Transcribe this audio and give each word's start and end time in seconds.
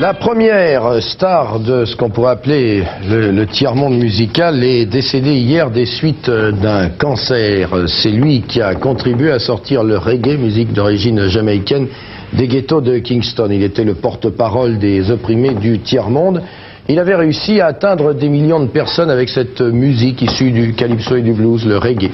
La 0.00 0.12
première 0.12 1.00
star 1.00 1.60
de 1.60 1.84
ce 1.84 1.94
qu'on 1.94 2.10
pourrait 2.10 2.32
appeler 2.32 2.82
le, 3.08 3.44
tiers-monde 3.44 3.96
musical 3.96 4.64
est 4.64 4.86
décédée 4.86 5.34
hier 5.34 5.70
des 5.70 5.86
suites 5.86 6.28
d'un 6.28 6.88
cancer. 6.88 7.70
C'est 7.86 8.10
lui 8.10 8.42
qui 8.42 8.60
a 8.60 8.74
contribué 8.74 9.30
à 9.30 9.38
sortir 9.38 9.84
le 9.84 9.96
reggae, 9.96 10.36
musique 10.36 10.72
d'origine 10.72 11.28
jamaïcaine, 11.28 11.86
des 12.32 12.48
ghettos 12.48 12.80
de 12.80 12.98
Kingston. 12.98 13.48
Il 13.52 13.62
était 13.62 13.84
le 13.84 13.94
porte-parole 13.94 14.78
des 14.78 15.12
opprimés 15.12 15.54
du 15.54 15.78
tiers-monde. 15.78 16.42
Il 16.88 16.98
avait 16.98 17.14
réussi 17.14 17.60
à 17.60 17.66
atteindre 17.66 18.14
des 18.14 18.28
millions 18.28 18.60
de 18.60 18.68
personnes 18.68 19.10
avec 19.10 19.28
cette 19.28 19.60
musique 19.60 20.22
issue 20.22 20.50
du 20.50 20.74
calypso 20.74 21.14
et 21.14 21.22
du 21.22 21.34
blues, 21.34 21.64
le 21.64 21.78
reggae. 21.78 22.10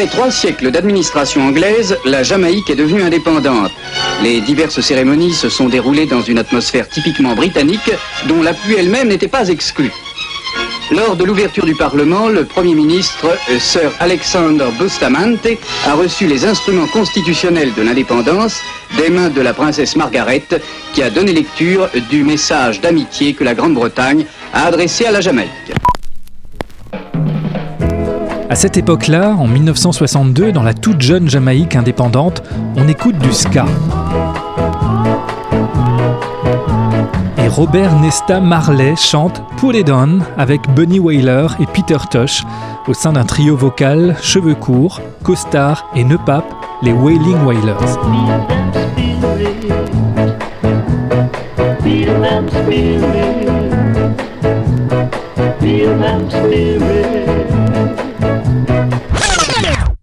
Après 0.00 0.16
trois 0.16 0.30
siècles 0.30 0.70
d'administration 0.70 1.42
anglaise, 1.42 1.98
la 2.06 2.22
Jamaïque 2.22 2.70
est 2.70 2.74
devenue 2.74 3.02
indépendante. 3.02 3.70
Les 4.22 4.40
diverses 4.40 4.80
cérémonies 4.80 5.34
se 5.34 5.50
sont 5.50 5.68
déroulées 5.68 6.06
dans 6.06 6.22
une 6.22 6.38
atmosphère 6.38 6.88
typiquement 6.88 7.34
britannique, 7.34 7.92
dont 8.26 8.40
la 8.40 8.54
pluie 8.54 8.76
elle-même 8.78 9.08
n'était 9.08 9.28
pas 9.28 9.48
exclue. 9.48 9.92
Lors 10.90 11.16
de 11.16 11.24
l'ouverture 11.24 11.66
du 11.66 11.74
Parlement, 11.74 12.30
le 12.30 12.46
Premier 12.46 12.74
ministre, 12.74 13.26
euh, 13.50 13.58
Sir 13.58 13.92
Alexander 14.00 14.68
Bustamante, 14.78 15.46
a 15.86 15.92
reçu 15.92 16.26
les 16.26 16.46
instruments 16.46 16.86
constitutionnels 16.86 17.74
de 17.74 17.82
l'indépendance 17.82 18.56
des 18.96 19.10
mains 19.10 19.28
de 19.28 19.42
la 19.42 19.52
princesse 19.52 19.96
Margaret, 19.96 20.46
qui 20.94 21.02
a 21.02 21.10
donné 21.10 21.34
lecture 21.34 21.90
du 22.08 22.24
message 22.24 22.80
d'amitié 22.80 23.34
que 23.34 23.44
la 23.44 23.52
Grande-Bretagne 23.52 24.24
a 24.54 24.64
adressé 24.64 25.04
à 25.04 25.10
la 25.10 25.20
Jamaïque. 25.20 25.74
À 28.50 28.56
cette 28.56 28.76
époque-là, 28.76 29.36
en 29.38 29.46
1962, 29.46 30.50
dans 30.50 30.64
la 30.64 30.74
toute 30.74 31.00
jeune 31.00 31.30
Jamaïque 31.30 31.76
indépendante, 31.76 32.42
on 32.74 32.88
écoute 32.88 33.16
du 33.18 33.32
ska. 33.32 33.64
Et 37.38 37.46
Robert 37.46 37.96
Nesta 38.00 38.40
Marley 38.40 38.96
chante 38.96 39.40
Pull 39.56 39.76
It 39.76 39.88
On 39.88 40.18
avec 40.36 40.62
Bunny 40.74 40.98
Wailer 40.98 41.46
et 41.60 41.66
Peter 41.66 41.98
Tosh 42.10 42.42
au 42.88 42.92
sein 42.92 43.12
d'un 43.12 43.24
trio 43.24 43.56
vocal 43.56 44.16
cheveux 44.20 44.56
courts, 44.56 45.00
costard 45.22 45.86
et 45.94 46.02
nœud 46.02 46.18
pape, 46.26 46.52
les 46.82 46.92
Wailing 46.92 47.44
Wailers. 47.44 47.76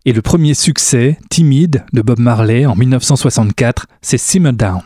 Et 0.08 0.14
le 0.14 0.22
premier 0.22 0.54
succès, 0.54 1.20
Timide, 1.30 1.84
de 1.92 2.02
Bob 2.02 2.18
Marley 2.18 2.66
en 2.66 2.78
1964, 2.78 3.88
c'est 4.02 4.18
Simmer 4.18 4.54
Down. 4.54 4.80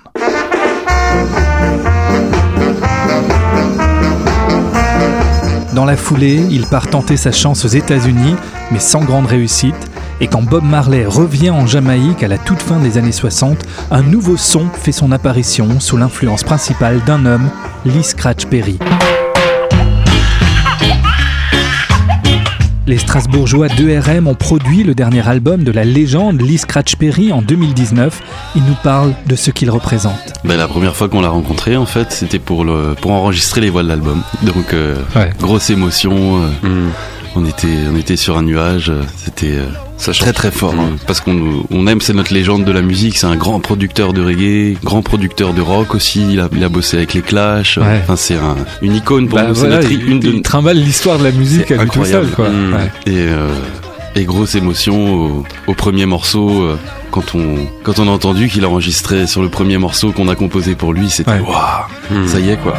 Dans 5.76 5.86
la 5.86 5.96
foulée, 5.96 6.44
il 6.50 6.66
part 6.66 6.88
tenter 6.90 7.18
sa 7.18 7.32
chance 7.32 7.66
aux 7.66 7.68
États-Unis, 7.68 8.34
mais 8.72 8.80
sans 8.80 9.04
grande 9.04 9.28
réussite. 9.28 9.76
Et 10.22 10.28
quand 10.28 10.42
Bob 10.42 10.64
Marley 10.64 11.06
revient 11.06 11.52
en 11.52 11.68
Jamaïque 11.68 12.24
à 12.24 12.28
la 12.28 12.40
toute 12.40 12.64
fin 12.64 12.80
des 12.80 12.98
années 12.98 13.12
60, 13.12 13.60
un 13.92 14.02
nouveau 14.02 14.38
son 14.38 14.70
fait 14.70 14.92
son 14.92 15.12
apparition 15.12 15.80
sous 15.80 15.98
l'influence 15.98 16.44
principale 16.44 17.00
d'un 17.06 17.28
homme, 17.28 17.48
Lee 17.86 18.04
Scratch 18.04 18.48
Perry. 18.48 18.80
Les 22.92 22.98
Strasbourgeois 22.98 23.68
2RM 23.68 24.28
ont 24.28 24.36
produit 24.36 24.84
le 24.84 24.94
dernier 24.94 25.26
album 25.26 25.64
de 25.64 25.72
la 25.72 25.86
légende 25.86 26.42
Lee 26.42 26.58
Scratch 26.58 26.98
Perry 26.98 27.32
en 27.32 27.42
2019. 27.42 28.22
Il 28.58 28.66
nous 28.66 28.76
parle 28.84 29.14
de 29.28 29.38
ce 29.38 29.50
qu'il 29.50 29.70
représente. 29.70 30.34
Ben, 30.44 30.58
la 30.58 30.68
première 30.68 30.94
fois 30.94 31.08
qu'on 31.08 31.22
l'a 31.22 31.30
rencontré, 31.30 31.78
en 31.78 31.86
fait, 31.86 32.12
c'était 32.12 32.38
pour, 32.38 32.66
le, 32.66 32.94
pour 33.00 33.12
enregistrer 33.12 33.62
les 33.62 33.70
voix 33.70 33.84
de 33.84 33.88
l'album. 33.88 34.22
Donc, 34.42 34.74
euh, 34.74 34.98
grosse 35.40 35.70
émotion. 35.70 36.42
Euh, 36.64 36.68
mm. 36.68 36.92
On, 37.36 37.46
était, 37.46 37.68
on 37.92 37.96
était 37.96 38.16
sur 38.16 38.38
un 38.38 38.44
nuage. 38.44 38.92
C'était 39.18 39.56
euh, 39.58 40.12
très 40.14 40.34
très 40.34 40.52
fort. 40.52 40.74
Hein, 40.74 40.92
mm. 40.92 40.98
parce 41.08 41.22
qu'on 41.22 41.64
on 41.70 41.88
aime, 41.88 42.02
c'est 42.02 42.14
notre 42.14 42.34
légende 42.34 42.66
de 42.66 42.72
la 42.72 42.82
musique. 42.82 43.18
C'est 43.18 43.28
un 43.28 43.36
grand 43.36 43.60
producteur 43.60 44.14
de 44.14 44.24
reggae, 44.24 44.78
grand 44.84 45.02
producteur 45.02 45.54
de 45.54 45.62
rock 45.62 45.96
aussi. 45.96 46.26
Il 46.34 46.40
a, 46.40 46.50
il 46.54 46.64
a 46.64 46.70
bossé 46.70 46.98
avec 46.98 47.14
les 47.14 47.22
Clash. 47.22 47.78
Enfin, 47.78 48.16
c'est 48.16 48.36
un, 48.36 48.56
une 48.82 48.96
icône 48.96 49.28
pour 49.28 49.40
bah 49.40 49.48
nous. 49.50 49.56
Voilà, 49.56 49.78
notre, 49.78 49.92
une 49.92 50.22
il, 50.24 50.42
trimballe 50.42 50.78
l'histoire 50.78 51.20
de 51.20 51.24
la 51.24 51.32
musique 51.32 51.72
à 51.72 51.84
lui 51.84 51.90
tout 51.90 52.06
seul. 52.06 52.28
Quoi. 52.30 52.50
Mm. 52.50 52.74
Et, 53.06 53.12
euh, 53.12 53.54
et 54.16 54.26
grosse 54.26 54.56
émotion 54.56 55.44
au, 55.68 55.74
premier 55.74 56.06
morceau. 56.06 56.64
Euh, 56.64 56.80
quand 57.12 57.36
on, 57.36 57.68
quand 57.84 58.00
on 58.00 58.08
a 58.08 58.12
entendu 58.12 58.48
qu'il 58.48 58.64
a 58.64 58.70
enregistré 58.70 59.28
sur 59.28 59.42
le 59.42 59.50
premier 59.50 59.78
morceau 59.78 60.14
qu'on 60.14 60.30
a 60.30 60.36
composé 60.36 60.76
pour 60.76 60.94
lui, 60.94 61.10
c'était 61.10 61.40
waouh, 61.40 62.28
ça 62.28 62.40
y 62.40 62.52
est 62.52 62.58
quoi. 62.58 62.76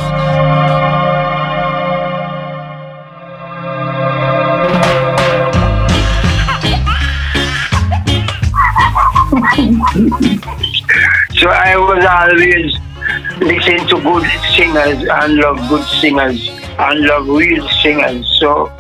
Singers 14.72 15.08
and 15.08 15.36
love 15.36 15.68
good 15.68 15.84
singers 16.00 16.48
and 16.78 17.00
love 17.00 17.28
real 17.28 17.68
singers. 17.82 18.26
So 18.38 18.70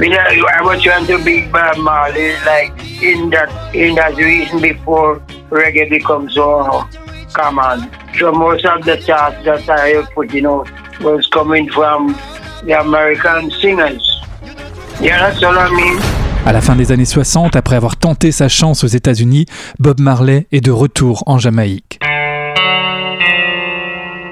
I 0.00 0.60
was 0.62 0.82
trying 0.82 1.06
to 1.06 1.22
be 1.22 1.46
Bob 1.48 1.76
Marley 1.78 2.32
like 2.46 2.72
in 3.02 3.30
that 3.30 3.50
in 3.74 3.94
that 3.96 4.16
reason 4.16 4.60
before 4.60 5.20
reggae 5.50 5.88
becomes 5.90 6.34
so 6.34 6.86
common. 7.32 7.90
So 8.18 8.32
most 8.32 8.64
of 8.64 8.84
the 8.84 8.96
charts 8.96 9.44
that 9.44 9.68
I 9.68 10.02
put, 10.14 10.32
you 10.32 10.42
know, 10.42 10.64
was 11.00 11.26
coming 11.26 11.68
from 11.70 12.14
the 12.64 12.80
American 12.80 13.50
singers. 13.50 14.08
Yeah, 15.00 15.18
that's 15.18 15.42
all 15.42 15.58
I 15.58 15.70
mean. 15.70 16.00
À 16.44 16.52
la 16.52 16.60
fin 16.60 16.74
des 16.74 16.90
années 16.90 17.04
60, 17.04 17.54
après 17.54 17.76
avoir 17.76 17.96
tenté 17.96 18.32
sa 18.32 18.48
chance 18.48 18.82
aux 18.82 18.88
États-Unis, 18.88 19.46
Bob 19.78 20.00
Marley 20.00 20.48
est 20.50 20.60
de 20.60 20.72
retour 20.72 21.22
en 21.26 21.38
Jamaïque. 21.38 22.00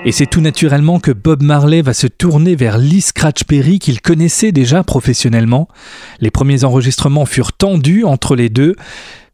Et 0.07 0.13
c'est 0.13 0.27
tout 0.27 0.41
naturellement 0.41 0.99
que 0.99 1.11
Bob 1.11 1.43
Marley 1.43 1.83
va 1.83 1.93
se 1.93 2.07
tourner 2.07 2.57
vers 2.57 2.79
Lee 2.79 3.03
Scratch 3.03 3.45
Perry 3.45 3.79
qu'il 3.79 4.01
connaissait 4.01 4.51
déjà 4.51 4.83
professionnellement. 4.83 5.69
Les 6.21 6.31
premiers 6.31 6.65
enregistrements 6.65 7.27
furent 7.27 7.53
tendus 7.53 8.05
entre 8.05 8.35
les 8.35 8.49
deux, 8.49 8.77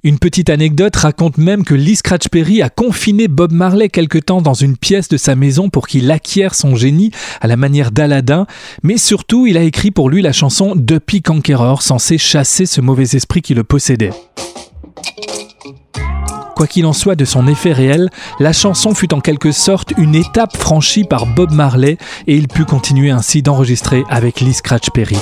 une 0.06 0.20
petite 0.20 0.50
anecdote 0.50 0.94
raconte 0.94 1.36
même 1.36 1.64
que 1.64 1.74
Lee 1.74 1.96
Scratch 1.96 2.28
Perry 2.28 2.62
a 2.62 2.68
confiné 2.68 3.26
Bob 3.26 3.50
Marley 3.50 3.88
quelque 3.88 4.18
temps 4.18 4.40
dans 4.40 4.54
une 4.54 4.76
pièce 4.76 5.08
de 5.08 5.16
sa 5.16 5.34
maison 5.34 5.68
pour 5.68 5.88
qu'il 5.88 6.08
acquiert 6.12 6.54
son 6.54 6.76
génie 6.76 7.10
à 7.40 7.48
la 7.48 7.56
manière 7.56 7.90
d'Aladin, 7.90 8.46
mais 8.84 8.98
surtout 8.98 9.48
il 9.48 9.56
a 9.56 9.62
écrit 9.62 9.90
pour 9.90 10.08
lui 10.08 10.22
la 10.22 10.32
chanson 10.32 10.76
Duppy 10.76 11.22
Conqueror 11.22 11.82
censée 11.82 12.18
chasser 12.18 12.66
ce 12.66 12.80
mauvais 12.80 13.16
esprit 13.16 13.42
qui 13.42 13.54
le 13.54 13.64
possédait. 13.64 14.10
Quoi 16.56 16.66
qu'il 16.66 16.86
en 16.86 16.94
soit 16.94 17.16
de 17.16 17.26
son 17.26 17.48
effet 17.48 17.74
réel, 17.74 18.08
la 18.40 18.54
chanson 18.54 18.94
fut 18.94 19.12
en 19.12 19.20
quelque 19.20 19.52
sorte 19.52 19.92
une 19.98 20.14
étape 20.14 20.56
franchie 20.56 21.04
par 21.04 21.26
Bob 21.26 21.52
Marley 21.52 21.98
et 22.26 22.34
il 22.34 22.48
put 22.48 22.64
continuer 22.64 23.10
ainsi 23.10 23.42
d'enregistrer 23.42 24.04
avec 24.08 24.40
Lee 24.40 24.54
Scratch 24.54 24.88
Perry. 24.88 25.18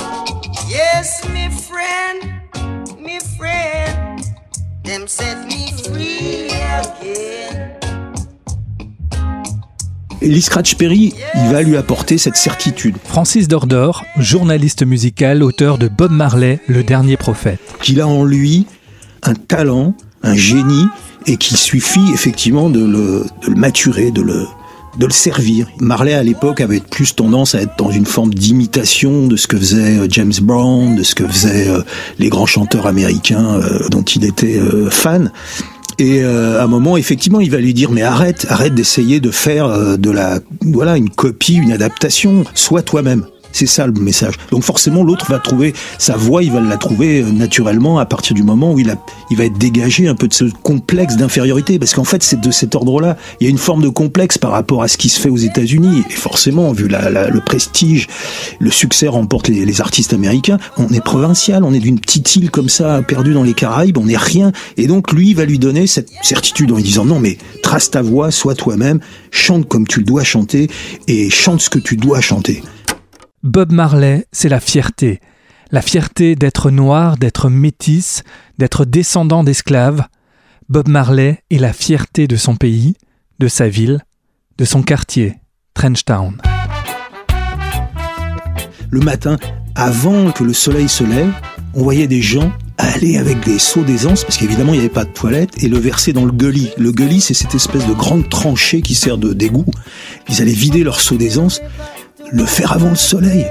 Lee 10.21 10.41
Scratch 10.41 10.75
Perry, 10.75 11.13
il 11.35 11.51
va 11.51 11.61
lui 11.63 11.75
apporter 11.75 12.17
cette 12.17 12.37
certitude. 12.37 12.95
Francis 13.03 13.49
Dordor, 13.49 14.05
journaliste 14.17 14.85
musical, 14.85 15.43
auteur 15.43 15.77
de 15.77 15.89
Bob 15.89 16.11
Marley, 16.11 16.61
le 16.67 16.81
dernier 16.83 17.17
prophète. 17.17 17.59
Qu'il 17.81 17.99
a 17.99 18.07
en 18.07 18.23
lui 18.23 18.67
un 19.21 19.33
talent, 19.33 19.95
un 20.23 20.35
génie, 20.35 20.87
et 21.27 21.37
qu'il 21.37 21.57
suffit 21.57 22.11
effectivement 22.13 22.69
de 22.69 22.83
le, 22.83 23.25
maturer, 23.55 24.11
de 24.11 24.21
le, 24.21 24.45
de 24.97 25.05
le 25.05 25.11
servir. 25.11 25.67
Marley 25.79 26.13
à 26.13 26.23
l'époque 26.23 26.61
avait 26.61 26.79
plus 26.79 27.15
tendance 27.15 27.55
à 27.55 27.61
être 27.61 27.75
dans 27.77 27.91
une 27.91 28.05
forme 28.05 28.33
d'imitation 28.33 29.27
de 29.27 29.35
ce 29.35 29.47
que 29.47 29.57
faisait 29.57 29.97
euh, 29.97 30.07
James 30.09 30.33
Brown, 30.41 30.95
de 30.95 31.03
ce 31.03 31.15
que 31.15 31.27
faisaient 31.27 31.67
euh, 31.69 31.81
les 32.19 32.29
grands 32.29 32.45
chanteurs 32.45 32.87
américains 32.87 33.55
euh, 33.55 33.89
dont 33.89 34.03
il 34.03 34.25
était 34.25 34.59
fan. 34.89 35.31
Et 35.97 36.23
euh, 36.23 36.59
à 36.59 36.65
un 36.65 36.67
moment, 36.67 36.97
effectivement, 36.97 37.39
il 37.39 37.49
va 37.49 37.57
lui 37.57 37.73
dire 37.73 37.89
mais 37.91 38.01
arrête, 38.01 38.45
arrête 38.49 38.75
d'essayer 38.75 39.19
de 39.19 39.31
faire 39.31 39.97
de 39.97 40.11
la 40.11 40.39
voilà 40.61 40.97
une 40.97 41.09
copie, 41.09 41.55
une 41.55 41.71
adaptation. 41.71 42.43
Sois 42.53 42.81
toi-même. 42.81 43.25
C'est 43.55 43.67
ça 43.67 43.87
le 43.87 43.93
message. 43.93 44.33
Donc 44.51 44.63
forcément, 44.63 45.01
l'autre 45.01 45.27
va 45.31 45.39
trouver 45.39 45.73
sa 45.97 46.17
voix, 46.17 46.43
il 46.43 46.51
va 46.51 46.59
la 46.59 46.75
trouver 46.75 47.21
euh, 47.21 47.31
naturellement 47.31 47.99
à 47.99 48.05
partir 48.05 48.35
du 48.35 48.43
moment 48.43 48.73
où 48.73 48.79
il, 48.79 48.89
a, 48.89 48.97
il 49.31 49.37
va 49.37 49.45
être 49.45 49.57
dégagé 49.57 50.09
un 50.09 50.15
peu 50.15 50.27
de 50.27 50.33
ce 50.33 50.43
complexe 50.61 51.15
d'infériorité. 51.15 51.79
Parce 51.79 51.93
qu'en 51.93 52.03
fait, 52.03 52.21
c'est 52.21 52.41
de 52.41 52.51
cet 52.51 52.75
ordre-là. 52.75 53.15
Il 53.39 53.45
y 53.45 53.47
a 53.47 53.49
une 53.49 53.57
forme 53.57 53.81
de 53.81 53.87
complexe 53.87 54.37
par 54.37 54.51
rapport 54.51 54.83
à 54.83 54.89
ce 54.89 54.97
qui 54.97 55.07
se 55.07 55.21
fait 55.21 55.29
aux 55.29 55.37
États-Unis. 55.37 56.03
Et 56.09 56.13
forcément, 56.15 56.73
vu 56.73 56.89
la, 56.89 57.29
le 57.29 57.39
prestige, 57.39 58.09
le 58.59 58.71
succès 58.71 59.07
remporte 59.07 59.47
les, 59.47 59.63
les 59.63 59.79
artistes 59.79 60.11
américains, 60.11 60.57
on 60.75 60.89
est 60.89 60.99
provincial, 60.99 61.63
on 61.63 61.73
est 61.73 61.79
d'une 61.79 62.01
petite 62.01 62.35
île 62.35 62.51
comme 62.51 62.67
ça, 62.67 63.03
perdue 63.03 63.33
dans 63.33 63.43
les 63.43 63.53
Caraïbes, 63.53 63.97
on 63.97 64.07
n'est 64.07 64.17
rien. 64.17 64.51
Et 64.75 64.87
donc, 64.87 65.13
lui, 65.13 65.33
va 65.33 65.45
lui 65.45 65.59
donner 65.59 65.87
cette 65.87 66.09
certitude 66.23 66.73
en 66.73 66.75
lui 66.75 66.83
disant 66.83 67.05
non, 67.05 67.21
mais 67.21 67.37
trace 67.63 67.89
ta 67.89 68.01
voix, 68.01 68.31
sois 68.31 68.53
toi-même, 68.53 68.99
chante 69.31 69.65
comme 69.69 69.87
tu 69.87 69.99
le 69.99 70.05
dois 70.05 70.25
chanter 70.25 70.69
et 71.07 71.29
chante 71.29 71.61
ce 71.61 71.69
que 71.69 71.79
tu 71.79 71.95
dois 71.95 72.19
chanter. 72.19 72.61
Bob 73.45 73.71
Marley, 73.71 74.25
c'est 74.31 74.49
la 74.49 74.59
fierté. 74.59 75.19
La 75.69 75.83
fierté 75.83 76.35
d'être 76.35 76.71
noir, 76.71 77.15
d'être 77.15 77.47
métis, 77.47 78.23
d'être 78.57 78.85
descendant 78.85 79.43
d'esclaves. 79.43 80.03
Bob 80.67 80.87
Marley 80.87 81.43
est 81.51 81.59
la 81.59 81.71
fierté 81.71 82.27
de 82.27 82.37
son 82.37 82.55
pays, 82.55 82.95
de 83.37 83.47
sa 83.47 83.69
ville, 83.69 84.03
de 84.57 84.65
son 84.65 84.81
quartier, 84.81 85.35
Trenchtown. 85.75 86.41
Le 88.89 88.99
matin, 89.01 89.37
avant 89.75 90.31
que 90.31 90.43
le 90.43 90.53
soleil 90.53 90.89
se 90.89 91.03
lève, 91.03 91.31
on 91.75 91.83
voyait 91.83 92.07
des 92.07 92.23
gens 92.23 92.51
aller 92.79 93.17
avec 93.17 93.45
des 93.45 93.59
seaux 93.59 93.83
d'aisance, 93.83 94.23
parce 94.23 94.37
qu'évidemment 94.37 94.73
il 94.73 94.79
n'y 94.79 94.85
avait 94.85 94.89
pas 94.89 95.05
de 95.05 95.13
toilette, 95.13 95.63
et 95.63 95.67
le 95.67 95.77
verser 95.77 96.13
dans 96.13 96.25
le 96.25 96.31
gully. 96.31 96.71
Le 96.77 96.91
gully, 96.91 97.21
c'est 97.21 97.35
cette 97.35 97.53
espèce 97.53 97.85
de 97.85 97.93
grande 97.93 98.27
tranchée 98.27 98.81
qui 98.81 98.95
sert 98.95 99.19
de 99.19 99.33
d'égout. 99.33 99.65
Ils 100.29 100.41
allaient 100.41 100.51
vider 100.51 100.83
leur 100.83 100.99
seau 100.99 101.15
d'aisance, 101.15 101.61
le 102.31 102.45
faire 102.45 102.71
avant 102.71 102.89
le 102.89 102.95
soleil, 102.95 103.45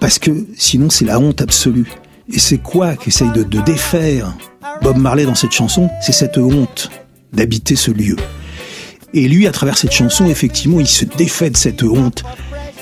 parce 0.00 0.18
que 0.18 0.30
sinon 0.56 0.90
c'est 0.90 1.04
la 1.04 1.18
honte 1.18 1.40
absolue. 1.40 1.90
Et 2.32 2.38
c'est 2.38 2.58
quoi 2.58 2.96
qu'essaye 2.96 3.30
de, 3.30 3.42
défaire 3.42 4.34
Bob 4.82 4.96
Marley 4.96 5.24
dans 5.24 5.34
cette 5.34 5.52
chanson? 5.52 5.90
C'est 6.00 6.12
cette 6.12 6.38
honte 6.38 6.90
d'habiter 7.32 7.76
ce 7.76 7.90
lieu. 7.90 8.16
Et 9.14 9.28
lui, 9.28 9.46
à 9.46 9.52
travers 9.52 9.76
cette 9.76 9.92
chanson, 9.92 10.26
effectivement, 10.26 10.80
il 10.80 10.86
se 10.86 11.04
défait 11.04 11.50
de 11.50 11.56
cette 11.56 11.82
honte, 11.82 12.22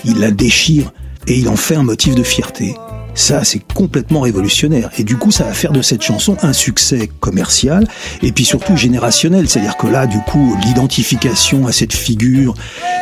il 0.04 0.20
la 0.20 0.30
déchire, 0.30 0.92
et 1.26 1.38
il 1.38 1.48
en 1.48 1.56
fait 1.56 1.74
un 1.74 1.82
motif 1.82 2.14
de 2.14 2.22
fierté. 2.22 2.74
Ça, 3.14 3.44
c'est 3.44 3.60
complètement 3.74 4.20
révolutionnaire. 4.20 4.90
Et 4.98 5.04
du 5.04 5.16
coup, 5.16 5.30
ça 5.30 5.44
va 5.44 5.52
faire 5.52 5.72
de 5.72 5.82
cette 5.82 6.02
chanson 6.02 6.36
un 6.42 6.52
succès 6.52 7.10
commercial 7.20 7.86
et 8.22 8.32
puis 8.32 8.44
surtout 8.44 8.76
générationnel. 8.76 9.48
C'est-à-dire 9.48 9.76
que 9.76 9.86
là, 9.86 10.06
du 10.06 10.18
coup, 10.20 10.56
l'identification 10.64 11.66
à 11.66 11.72
cette 11.72 11.92
figure 11.92 12.54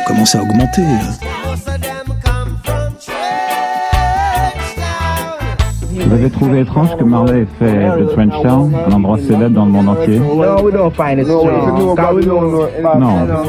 commence 0.07 0.35
à 0.35 0.41
augmenter. 0.41 0.83
Vous 6.05 6.13
avez 6.13 6.29
trouvé 6.29 6.61
étrange 6.61 6.95
que 6.97 7.03
Marley 7.03 7.41
ait 7.41 7.47
fait 7.59 7.99
de 7.99 8.05
Trenchtown 8.05 8.73
un 8.87 8.91
endroit 8.91 9.17
célèbre 9.17 9.55
dans 9.55 9.65
le 9.65 9.71
monde 9.71 9.89
entier 9.89 10.19
Non, 10.19 10.37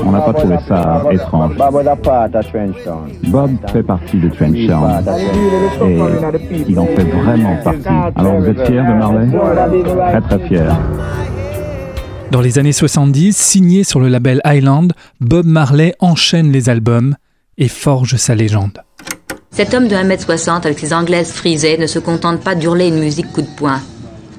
on 0.04 0.10
n'a 0.10 0.20
pas 0.20 0.32
trouvé 0.32 0.56
ça 0.66 1.04
étrange. 1.10 1.56
Bob 3.28 3.50
fait 3.72 3.82
partie 3.82 4.18
de 4.18 4.28
Trenchtown 4.28 5.04
et 5.86 5.98
il 6.68 6.78
en 6.78 6.86
fait 6.86 7.04
vraiment 7.04 7.56
partie. 7.62 7.88
Alors 8.16 8.40
vous 8.40 8.46
êtes 8.46 8.66
fier 8.66 8.84
de 8.84 8.92
Marley? 8.98 9.28
Très 10.10 10.20
très 10.20 10.48
fier. 10.48 10.76
Dans 12.30 12.40
les 12.40 12.58
années 12.58 12.72
70, 12.72 13.36
signé 13.36 13.82
sur 13.82 13.98
le 13.98 14.08
label 14.08 14.40
Island, 14.44 14.92
Bob 15.20 15.46
Marley 15.46 15.94
enchaîne 15.98 16.52
les 16.52 16.68
albums 16.68 17.16
et 17.58 17.68
forge 17.68 18.16
sa 18.16 18.34
légende. 18.34 18.82
Cet 19.52 19.74
homme 19.74 19.88
de 19.88 19.96
1m60 19.96 20.64
avec 20.64 20.78
ses 20.78 20.92
anglaises 20.92 21.32
frisées 21.32 21.76
ne 21.76 21.88
se 21.88 21.98
contente 21.98 22.40
pas 22.40 22.54
d'hurler 22.54 22.86
une 22.86 23.00
musique 23.00 23.32
coup 23.32 23.42
de 23.42 23.56
poing. 23.56 23.80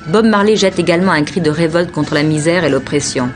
Bob 0.08 0.26
Marley 0.26 0.56
jette 0.56 0.80
également 0.80 1.12
un 1.12 1.24
cri 1.24 1.42
de 1.42 1.50
révolte 1.50 1.92
contre 1.92 2.14
la 2.14 2.24
misère 2.24 2.64
et 2.64 2.70
l'oppression. 2.70 3.30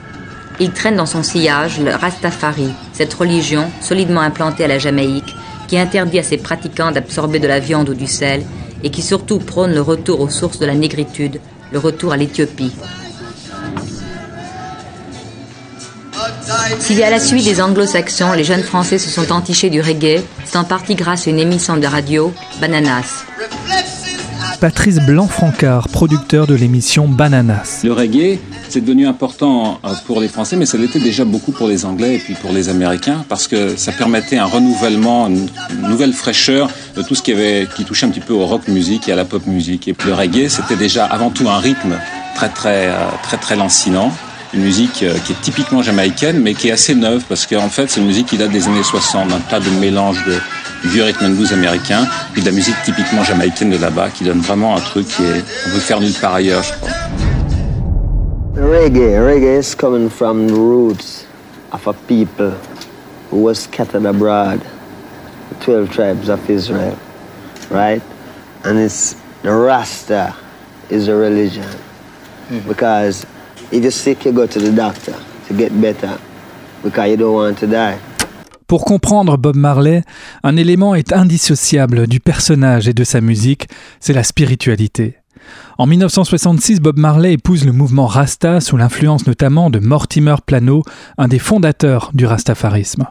Il 0.62 0.72
traîne 0.72 0.96
dans 0.96 1.06
son 1.06 1.22
sillage 1.22 1.82
le 1.82 1.94
Rastafari, 1.94 2.70
cette 2.94 3.14
religion 3.14 3.70
solidement 3.82 4.22
implantée 4.22 4.64
à 4.64 4.70
la 4.70 4.80
Jamaïque, 4.80 5.36
qui 5.68 5.78
interdit 5.78 6.20
à 6.20 6.24
ses 6.24 6.38
pratiquants 6.38 6.92
d'absorber 6.92 7.40
de 7.40 7.48
la 7.48 7.60
viande 7.60 7.90
ou 7.90 7.94
du 7.94 8.08
sel, 8.08 8.44
et 8.84 8.90
qui 8.90 9.02
surtout 9.02 9.40
prône 9.40 9.74
le 9.74 9.82
retour 9.82 10.22
aux 10.22 10.30
sources 10.30 10.60
de 10.60 10.66
la 10.66 10.76
négritude, 10.76 11.42
le 11.74 11.80
retour 11.80 12.14
à 12.14 12.18
l'Éthiopie. 12.18 12.72
Si 16.80 17.02
à 17.02 17.10
la 17.10 17.20
suite 17.20 17.46
des 17.46 17.62
anglo-saxons, 17.62 18.34
les 18.34 18.44
jeunes 18.44 18.62
Français 18.62 18.98
se 18.98 19.10
sont 19.10 19.32
entichés 19.32 19.70
du 19.70 19.82
reggae, 19.82 20.22
c'est 20.46 20.58
en 20.58 20.64
partie 20.64 20.96
grâce 20.96 21.28
à 21.28 21.32
une 21.32 21.40
émission 21.40 21.78
de 21.78 21.88
radio, 21.88 22.34
Bananas. 22.62 23.26
Patrice 24.60 25.00
Blanc-Francard, 25.00 25.90
producteur 25.90 26.48
de 26.48 26.56
l'émission 26.56 27.08
Bananas. 27.08 27.82
Le 27.84 27.94
reggae, 27.94 28.40
c'est 28.70 28.82
devenu 28.82 29.08
important 29.08 29.80
euh, 29.84 29.94
pour 30.06 30.22
les 30.22 30.28
Français, 30.28 30.56
mais 30.56 30.66
ça 30.66 30.78
l'était 30.78 31.00
déjà 31.00 31.26
beaucoup 31.26 31.52
pour 31.52 31.68
les 31.68 31.86
Anglais 31.86 32.16
et 32.16 32.20
puis 32.20 32.36
pour 32.36 32.52
les 32.52 32.70
Américains, 32.70 33.26
parce 33.28 33.48
que 33.48 33.76
ça 33.76 33.92
permettait 33.92 34.38
un 34.38 34.46
renouvellement, 34.46 35.28
une 35.28 35.50
nouvelle 35.82 36.14
fraîcheur 36.14 36.70
de 36.96 37.02
tout 37.02 37.16
ce 37.16 37.22
qui, 37.22 37.32
avait, 37.32 37.68
qui 37.76 37.84
touchait 37.84 38.06
un 38.06 38.10
petit 38.10 38.22
peu 38.22 38.34
au 38.34 38.46
rock 38.46 38.68
music 38.68 39.08
et 39.10 39.12
à 39.12 39.16
la 39.16 39.26
pop 39.26 39.46
music. 39.46 39.88
Et 39.88 39.96
le 40.06 40.14
reggae, 40.14 40.50
c'était 40.50 40.78
déjà 40.78 41.06
avant 41.06 41.30
tout 41.30 41.50
un 41.50 41.60
rythme 41.60 41.96
très 42.36 42.50
très 42.50 42.88
euh, 42.88 42.96
très 43.24 43.38
très 43.38 43.56
lancinant 43.56 44.12
une 44.56 44.64
musique 44.64 45.04
euh, 45.04 45.14
qui 45.26 45.34
est 45.34 45.42
typiquement 45.42 45.84
jamaïcaine, 45.84 46.40
mais 46.40 46.54
qui 46.54 46.70
est 46.70 46.72
assez 46.72 46.96
neuve, 46.96 47.24
parce 47.28 47.46
qu'en 47.46 47.70
fait, 47.70 47.90
c'est 47.90 48.00
une 48.00 48.08
musique 48.08 48.28
qui 48.28 48.38
date 48.38 48.52
des 48.52 48.68
années 48.68 48.84
60, 48.84 49.32
un 49.32 49.40
tas 49.50 49.60
de 49.60 49.70
mélange 49.82 50.24
de 50.26 50.36
vieux 50.90 51.04
rhythm 51.04 51.26
and 51.26 51.30
blues 51.32 51.52
américain, 51.52 52.08
puis 52.34 52.42
de 52.42 52.48
la 52.48 52.54
musique 52.54 52.76
typiquement 52.86 53.24
jamaïcaine 53.24 53.70
de 53.70 53.78
là-bas, 53.78 54.10
qui 54.10 54.24
donne 54.24 54.40
vraiment 54.40 54.76
un 54.76 54.80
truc 54.80 55.08
qui 55.08 55.24
est, 55.24 55.44
on 55.68 55.72
peut 55.72 55.80
faire 55.80 56.00
nulle 56.00 56.14
part 56.14 56.36
ailleurs, 56.36 56.64
je 56.64 56.74
crois. 56.74 56.90
Reggae, 58.56 59.20
reggae 59.20 59.60
is 59.60 59.76
coming 59.76 60.10
from 60.10 60.48
the 60.48 60.54
roots 60.54 61.26
of 61.74 61.86
a 61.88 61.94
people 62.08 62.54
who 63.30 63.44
was 63.44 63.56
scattered 63.56 64.06
abroad, 64.06 64.62
the 65.50 65.66
12 65.66 65.92
tribes 65.92 66.30
of 66.30 66.50
Israel, 66.50 66.98
right? 67.70 68.02
And 68.64 68.80
it's 68.80 69.18
the 69.44 69.52
Rasta 69.52 70.34
is 70.90 71.10
a 71.10 71.16
religion 71.16 71.68
mm-hmm. 73.72 75.56
because 75.82 76.18
Pour 78.68 78.86
comprendre 78.86 79.38
Bob 79.38 79.56
Marley, 79.56 80.04
un 80.44 80.58
élément 80.58 80.96
est 80.96 81.14
indissociable 81.14 82.08
du 82.08 82.20
personnage 82.20 82.88
et 82.88 82.94
de 82.94 83.04
sa 83.04 83.22
musique, 83.22 83.68
c'est 84.00 84.14
la 84.14 84.24
spiritualité. 84.24 85.18
En 85.78 85.86
1966, 85.86 86.80
Bob 86.80 86.98
Marley 86.98 87.34
épouse 87.34 87.66
le 87.66 87.72
mouvement 87.72 88.08
Rasta 88.08 88.62
sous 88.62 88.78
l'influence 88.78 89.28
notamment 89.28 89.70
de 89.70 89.80
Mortimer 89.80 90.36
Plano, 90.46 90.84
un 91.18 91.28
des 91.28 91.40
fondateurs 91.40 92.12
du 92.14 92.26
rastafarisme. 92.26 93.06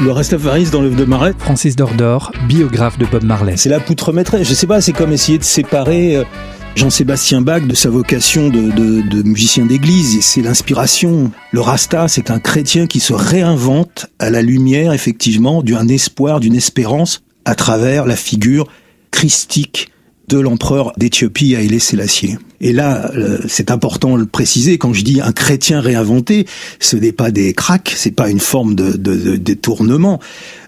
Le 0.00 0.10
rastafarisme 0.10 0.72
dans 0.72 0.80
l'œuvre 0.80 0.96
de 0.96 1.04
Marley? 1.04 1.32
Francis 1.38 1.76
Dordor, 1.76 2.32
biographe 2.48 2.98
de 2.98 3.06
Bob 3.06 3.22
Marley. 3.22 3.56
C'est 3.56 3.68
la 3.68 3.78
poutre 3.78 4.12
maîtresse. 4.12 4.48
Je 4.48 4.54
sais 4.54 4.66
pas, 4.66 4.80
c'est 4.80 4.92
comme 4.92 5.12
essayer 5.12 5.38
de 5.38 5.44
séparer 5.44 6.16
euh, 6.16 6.24
Jean-Sébastien 6.74 7.42
Bach 7.42 7.66
de 7.66 7.74
sa 7.74 7.90
vocation 7.90 8.48
de, 8.48 9.22
musicien 9.22 9.66
d'église, 9.66 10.20
c'est 10.22 10.40
l'inspiration. 10.40 11.30
Le 11.52 11.60
Rasta, 11.60 12.08
c'est 12.08 12.30
un 12.30 12.40
chrétien 12.40 12.86
qui 12.86 13.00
se 13.00 13.12
réinvente 13.12 14.06
à 14.18 14.30
la 14.30 14.42
lumière, 14.42 14.92
effectivement, 14.92 15.62
d'un 15.62 15.88
espoir, 15.88 16.40
d'une 16.40 16.54
espérance, 16.54 17.22
à 17.44 17.54
travers 17.54 18.06
la 18.06 18.16
figure 18.16 18.68
christique 19.10 19.90
de 20.28 20.38
l'empereur 20.38 20.92
d'Éthiopie, 20.96 21.56
Haïlé 21.56 21.78
Sélassié. 21.78 22.38
Et 22.60 22.72
là, 22.72 23.10
euh, 23.14 23.38
c'est 23.48 23.70
important 23.70 24.14
de 24.14 24.20
le 24.20 24.26
préciser, 24.26 24.78
quand 24.78 24.92
je 24.92 25.02
dis 25.02 25.20
un 25.20 25.32
chrétien 25.32 25.80
réinventé, 25.80 26.46
ce 26.80 26.96
n'est 26.96 27.12
pas 27.12 27.30
des 27.30 27.52
cracks, 27.52 27.92
c'est 27.94 28.12
pas 28.12 28.30
une 28.30 28.40
forme 28.40 28.74
de, 28.74 28.92
de 28.92 29.36
détournement. 29.36 30.20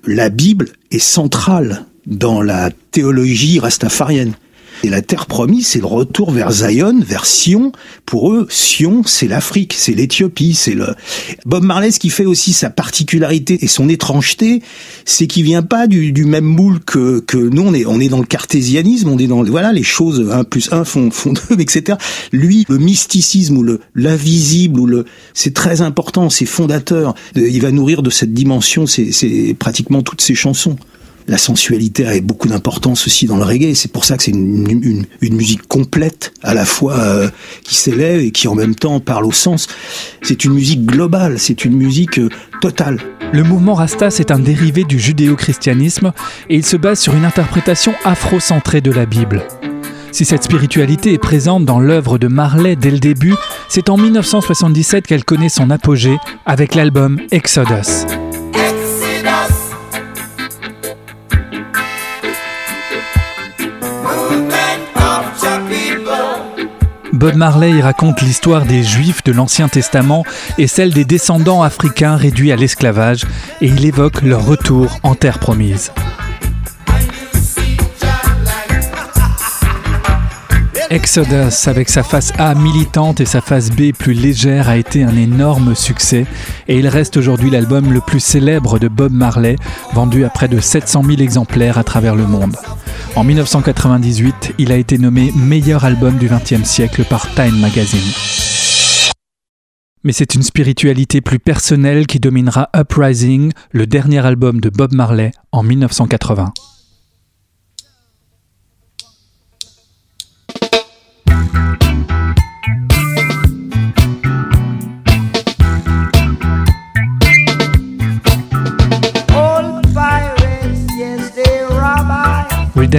La 0.05 0.29
Bible 0.29 0.71
est 0.91 0.99
centrale 0.99 1.87
dans 2.07 2.43
la 2.43 2.71
théologie 2.91 3.59
rastafarienne. 3.59 4.35
Et 4.85 4.91
la 4.91 5.01
terre 5.01 5.25
promise, 5.25 5.69
c'est 5.69 5.79
le 5.79 5.87
retour 5.87 6.31
vers 6.31 6.51
Zion, 6.53 7.01
vers 7.01 7.25
Sion. 7.25 7.73
Pour 8.05 8.31
eux, 8.35 8.47
Sion, 8.51 9.01
c'est 9.07 9.27
l'Afrique, 9.27 9.73
c'est 9.75 9.95
l'Éthiopie, 9.95 10.53
c'est 10.53 10.75
le... 10.75 10.89
Bob 11.47 11.65
Marley, 11.65 11.91
ce 11.91 11.99
qui 11.99 12.11
fait 12.11 12.27
aussi 12.27 12.53
sa 12.53 12.69
particularité 12.69 13.65
et 13.65 13.67
son 13.67 13.89
étrangeté, 13.89 14.63
c'est 15.07 15.27
qu'il 15.27 15.45
vient 15.45 15.63
pas 15.63 15.87
du, 15.87 16.13
même 16.27 16.45
moule 16.45 16.81
que, 16.81 17.21
que 17.21 17.39
nous, 17.39 17.63
on 17.63 17.73
est, 17.73 17.87
on 17.87 17.99
est 17.99 18.11
dans 18.11 18.19
le 18.19 18.27
cartésianisme, 18.27 19.09
on 19.09 19.17
est 19.17 19.27
dans, 19.27 19.43
voilà, 19.43 19.73
les 19.73 19.83
choses, 19.83 20.31
1 20.31 20.45
plus 20.45 20.71
1 20.71 20.85
font, 20.85 21.11
font 21.11 21.33
2, 21.33 21.41
etc. 21.61 21.97
Lui, 22.31 22.67
le 22.69 22.77
mysticisme 22.77 23.57
ou 23.57 23.63
le, 23.63 23.81
l'invisible 23.95 24.79
ou 24.79 24.85
le, 24.85 25.07
c'est 25.33 25.55
très 25.55 25.81
important, 25.81 26.29
c'est 26.29 26.45
fondateur. 26.45 27.15
Il 27.37 27.63
va 27.63 27.71
nourrir 27.71 28.03
de 28.03 28.11
cette 28.11 28.35
dimension, 28.35 28.87
c'est 28.87 29.57
pratiquement 29.59 30.03
toutes 30.03 30.21
ses 30.21 30.35
chansons. 30.35 30.77
La 31.27 31.39
sensualité 31.39 32.07
avait 32.07 32.21
beaucoup 32.21 32.49
d'importance 32.49 33.07
aussi 33.07 33.27
dans 33.27 33.37
le 33.37 33.45
reggae. 33.45 33.75
C'est 33.75 33.91
pour 33.91 34.05
ça 34.05 34.17
que 34.17 34.23
c'est 34.23 34.33
une, 34.33 35.07
musique 35.21 35.67
complète, 35.67 36.33
à 36.43 36.55
la 36.55 36.65
fois 36.65 36.99
euh, 36.99 37.29
qui 37.65 37.75
s'élève 37.75 38.21
et 38.21 38.31
qui 38.31 38.49
en 38.49 38.55
même 38.55 38.75
temps 38.75 39.01
parle 39.01 39.25
au 39.25 39.33
sens. 39.33 39.67
C'est 40.23 40.45
une 40.45 40.53
musique 40.53 40.85
globale, 40.85 41.39
c'est 41.39 41.65
une 41.65 41.77
musique 41.77 42.19
euh, 42.19 42.29
totale. 42.61 43.01
Le 43.33 43.43
mouvement 43.43 43.75
Rasta, 43.75 44.11
c'est 44.11 44.31
un 44.31 44.39
dérivé 44.39 44.85
du 44.85 44.99
judéo-christianisme 44.99 46.13
et 46.49 46.57
il 46.57 46.65
se 46.65 46.77
base 46.77 47.01
sur 47.01 47.15
une 47.15 47.25
interprétation 47.25 47.95
afro-centrée 48.05 48.81
de 48.81 48.93
la 48.93 49.07
Bible. 49.07 49.43
Si 50.13 50.25
cette 50.25 50.45
spiritualité 50.45 51.13
est 51.13 51.19
présente 51.19 51.65
dans 51.65 51.81
l'œuvre 51.81 52.19
de 52.19 52.29
Marley 52.29 52.77
dès 52.77 52.93
le 52.93 53.01
début, 53.01 53.35
c'est 53.69 53.89
en 53.89 53.97
1977 53.97 55.09
qu'elle 55.09 55.25
connaît 55.25 55.49
son 55.49 55.71
apogée 55.71 56.17
avec 56.47 56.77
l'album 56.77 57.19
Exodus. 57.33 58.07
Bob 67.25 67.37
Marley 67.37 67.81
raconte 67.81 68.21
l'histoire 68.21 68.67
des 68.67 68.83
Juifs 68.83 69.25
de 69.25 69.33
l'Ancien 69.33 69.69
Testament 69.69 70.25
et 70.59 70.67
celle 70.67 70.93
des 70.93 71.07
descendants 71.07 71.63
africains 71.63 72.17
réduits 72.17 72.53
à 72.53 72.57
l'esclavage, 72.57 73.25
et 73.63 73.69
il 73.69 73.87
évoque 73.87 74.21
leur 74.21 74.45
retour 74.45 74.99
en 75.03 75.15
terre 75.15 75.39
promise. 75.39 75.91
Exodus, 80.91 81.67
avec 81.67 81.89
sa 81.89 82.03
face 82.03 82.31
A 82.37 82.55
militante 82.55 83.23
et 83.23 83.25
sa 83.25 83.41
face 83.41 83.71
B 83.71 83.93
plus 83.99 84.13
légère, 84.13 84.69
a 84.69 84.77
été 84.77 85.03
un 85.03 85.17
énorme 85.17 85.75
succès 85.75 86.27
et 86.69 86.79
il 86.79 86.87
reste 86.89 87.17
aujourd'hui 87.17 87.49
l'album 87.49 87.91
le 87.91 88.03
plus 88.03 88.21
célèbre 88.21 88.79
de 88.79 88.89
Bob 88.89 89.13
Marley, 89.13 89.57
vendu 89.95 90.27
à 90.27 90.29
près 90.29 90.49
de 90.49 90.61
700 90.61 91.03
000 91.03 91.23
exemplaires 91.23 91.79
à 91.79 91.85
travers 91.85 92.17
le 92.17 92.27
monde. 92.27 92.55
En 93.17 93.23
1998, 93.23 94.55
il 94.59 94.73
a 94.73 94.77
été 94.77 94.99
nommé 94.99 95.31
meilleur 95.37 95.85
album 95.85 96.19
du 96.19 96.29
XXe 96.29 96.65
siècle 96.65 97.05
par 97.05 97.33
Time 97.35 97.57
Magazine. 97.61 98.01
Mais 100.03 100.13
c'est 100.13 100.35
une 100.35 100.43
spiritualité 100.43 101.21
plus 101.21 101.39
personnelle 101.39 102.09
qui 102.09 102.19
dominera 102.19 102.71
Uprising, 102.77 103.53
le 103.71 103.87
dernier 103.87 104.27
album 104.27 104.61
de 104.61 104.69
Bob 104.69 104.93
Marley, 104.93 105.31
en 105.53 105.63
1980. 105.63 106.53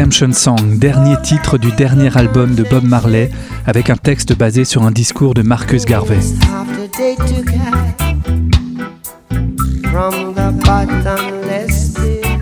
Redemption 0.05 0.33
Song, 0.33 0.77
dernier 0.77 1.15
titre 1.23 1.57
du 1.57 1.71
dernier 1.71 2.15
album 2.15 2.53
de 2.53 2.61
Bob 2.61 2.83
Marley, 2.83 3.31
avec 3.65 3.89
un 3.89 3.95
texte 3.95 4.37
basé 4.37 4.63
sur 4.63 4.83
un 4.83 4.91
discours 4.91 5.33
de 5.33 5.41
Marcus 5.41 5.83
Garvey. 5.83 6.19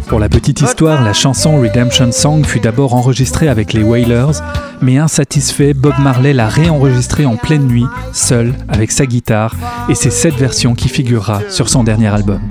Pour 0.08 0.20
la 0.20 0.27
petite 0.27 0.60
histoire, 0.60 1.01
la 1.01 1.13
chanson 1.13 1.62
Redemption 1.62 2.12
Song 2.12 2.43
fut 2.43 2.60
d'abord 2.60 2.96
enregistrée 2.96 3.48
avec 3.48 3.72
les 3.72 3.84
Wailers, 3.84 4.41
mais 4.82 4.98
insatisfait, 4.98 5.74
Bob 5.74 5.93
Marley 6.00 6.34
l'a 6.34 6.50
réenregistrée 6.50 7.25
en 7.25 7.38
pleine 7.38 7.65
nuit, 7.65 7.88
seul, 8.12 8.53
avec 8.67 8.91
sa 8.91 9.05
guitare, 9.05 9.55
et 9.88 9.96
c'est 9.96 10.12
cette 10.12 10.36
version 10.36 10.75
qui 10.75 10.89
figurera 10.89 11.39
sur 11.50 11.70
son 11.70 11.86
dernier 11.86 12.08
album. 12.08 12.41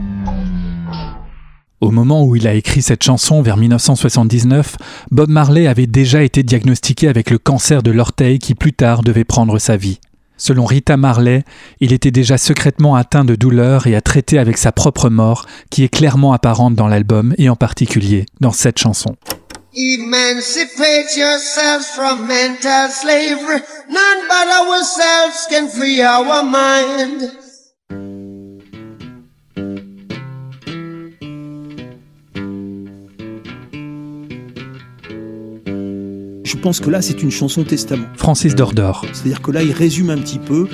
Au 1.83 1.91
moment 1.91 2.25
où 2.25 2.37
il 2.37 2.47
a 2.47 2.55
écrit 2.55 2.81
cette 2.81 3.03
chanson, 3.03 3.43
vers 3.43 3.57
1979, 3.57 4.77
Bob 5.11 5.29
Marley 5.29 5.67
avait 5.67 5.89
déjà 5.89 6.23
été 6.23 6.45
diagnostiqué 6.45 7.09
avec 7.09 7.29
le 7.29 7.39
cancer 7.39 7.83
de 7.83 7.91
l'orteil 7.91 8.39
qui 8.39 8.55
plus 8.55 8.73
tard 8.73 9.03
devait 9.03 9.25
prendre 9.25 9.59
sa 9.59 9.77
vie. 9.77 9.99
Selon 10.37 10.65
Rita 10.65 10.97
Marley, 10.97 11.43
il 11.81 11.93
était 11.93 12.13
déjà 12.13 12.39
secrètement 12.39 12.95
atteint 12.95 13.25
de 13.25 13.35
douleur 13.35 13.89
et 13.89 13.97
a 13.97 14.01
traité 14.01 14.39
avec 14.39 14.59
sa 14.59 14.71
propre 14.71 15.11
mort, 15.11 15.47
qui 15.71 15.83
est 15.83 15.89
clairement 15.89 16.33
apparente 16.33 16.77
dans 16.77 16.87
l'album 16.87 17.35
et 17.37 17.49
en 17.49 17.57
particulier 17.57 18.27
dans 18.41 18.53
cette 18.53 18.79
chanson. 18.79 19.17
Pense 36.63 36.79
que 36.79 36.91
là, 36.91 37.03
c'est 37.03 37.23
une 37.23 37.33
chanson 37.33 37.65
testament. 37.65 38.07
Francis 38.17 38.55
Dordor. 38.55 39.05
C'est-à-dire 39.13 39.43
que 39.43 39.51
là, 39.51 39.63
il 39.63 39.73
résume 39.73 40.11
un 40.11 40.19
petit 40.19 40.39
peu 40.39 40.69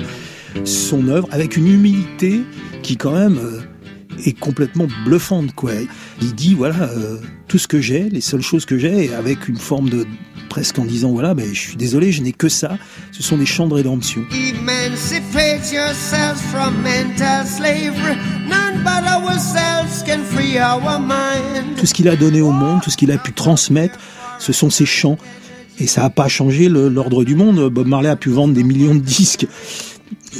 son 0.63 1.07
œuvre 1.07 1.27
avec 1.31 1.57
une 1.57 1.67
humilité 1.67 2.41
qui, 2.83 2.95
quand 2.95 3.11
même, 3.11 3.37
euh, 3.37 3.61
est 4.25 4.37
complètement 4.39 4.87
bluffante. 5.03 5.53
Quoi. 5.55 5.71
Il 6.21 6.35
dit 6.35 6.53
voilà, 6.53 6.75
euh, 6.75 7.17
tout 7.47 7.57
ce 7.57 7.67
que 7.67 7.81
j'ai, 7.81 8.07
les 8.09 8.21
seules 8.21 8.43
choses 8.43 8.65
que 8.65 8.77
j'ai, 8.77 9.13
avec 9.15 9.47
une 9.49 9.57
forme 9.57 9.89
de 9.89 10.05
presque 10.47 10.77
en 10.77 10.85
disant 10.85 11.11
voilà, 11.11 11.33
ben, 11.33 11.47
je 11.51 11.59
suis 11.59 11.75
désolé, 11.75 12.11
je 12.11 12.21
n'ai 12.21 12.33
que 12.33 12.49
ça. 12.49 12.77
Ce 13.11 13.23
sont 13.23 13.37
des 13.37 13.47
chants 13.47 13.67
de 13.67 13.73
rédemption. 13.73 14.21
Tout 21.77 21.85
ce 21.87 21.93
qu'il 21.95 22.07
a 22.09 22.15
donné 22.15 22.41
au 22.41 22.51
monde, 22.51 22.81
tout 22.83 22.91
ce 22.91 22.97
qu'il 22.97 23.11
a 23.11 23.17
pu 23.17 23.33
transmettre, 23.33 23.97
ce 24.37 24.53
sont 24.53 24.69
ces 24.69 24.85
chants 24.85 25.17
et 25.79 25.87
ça 25.87 26.01
n'a 26.01 26.09
pas 26.09 26.27
changé 26.27 26.69
l'ordre 26.69 27.23
du 27.23 27.35
monde. 27.35 27.69
Bob 27.69 27.87
Marley 27.87 28.09
a 28.09 28.15
pu 28.15 28.29
vendre 28.29 28.53
des 28.53 28.63
millions 28.63 28.95
de 28.95 28.99
disques. 28.99 29.47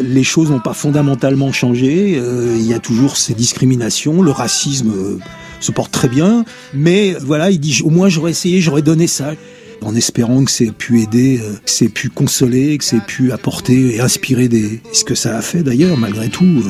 Les 0.02 0.24
choses 0.24 0.52
n'ont 0.52 0.60
pas 0.60 0.74
fondamentalement 0.74 1.52
changé. 1.52 2.18
Euh, 2.18 2.56
il 2.58 2.66
y 2.66 2.74
a 2.74 2.80
toujours 2.80 3.18
ces 3.18 3.34
discriminations. 3.34 4.22
Le 4.22 4.32
racisme 4.32 4.92
euh, 4.92 5.18
se 5.60 5.72
porte 5.72 5.92
très 5.92 6.08
bien. 6.08 6.46
Mais 6.74 7.16
voilà, 7.20 7.52
il 7.52 7.60
dit 7.60 7.82
au 7.84 7.90
moins 7.90 8.10
j'aurais 8.10 8.32
essayé, 8.32 8.62
j'aurais 8.62 8.82
donné 8.82 9.08
ça. 9.08 9.34
En 9.82 9.96
espérant 9.96 10.44
que 10.44 10.52
c'est 10.52 10.72
pu 10.72 11.02
aider, 11.02 11.40
euh, 11.42 11.54
que 11.54 11.72
c'est 11.72 11.88
pu 11.88 12.10
consoler, 12.10 12.78
que 12.78 12.84
c'est 12.84 13.04
pu 13.04 13.32
apporter 13.32 13.96
et 13.96 14.02
inspirer 14.02 14.50
des. 14.50 14.82
Ce 14.92 15.04
que 15.06 15.16
ça 15.16 15.38
a 15.38 15.42
fait 15.42 15.64
d'ailleurs, 15.64 15.98
malgré 15.98 16.30
tout. 16.30 16.64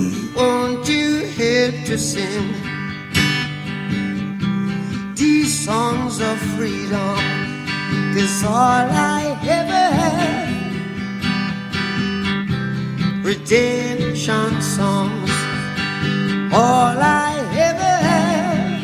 songs 5.70 6.20
of 6.22 6.40
freedom? 6.56 7.38
Is 8.18 8.44
all 8.44 8.54
I 8.54 9.38
ever 9.44 9.86
had. 10.01 10.50
Redemption 13.24 14.62
songs, 14.62 15.32
all 16.51 16.98
I 16.98 17.34
ever 17.70 17.96
had. 18.10 18.82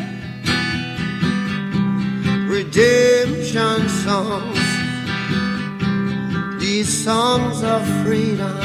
Redemption 2.48 3.88
songs, 4.04 4.60
these 6.60 7.04
songs 7.04 7.62
of 7.62 7.82
freedom, 8.04 8.60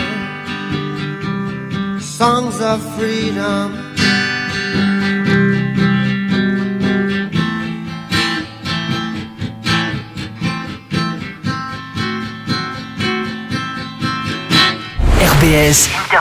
songs 1.99 2.61
of 2.61 2.79
freedom. 2.95 3.80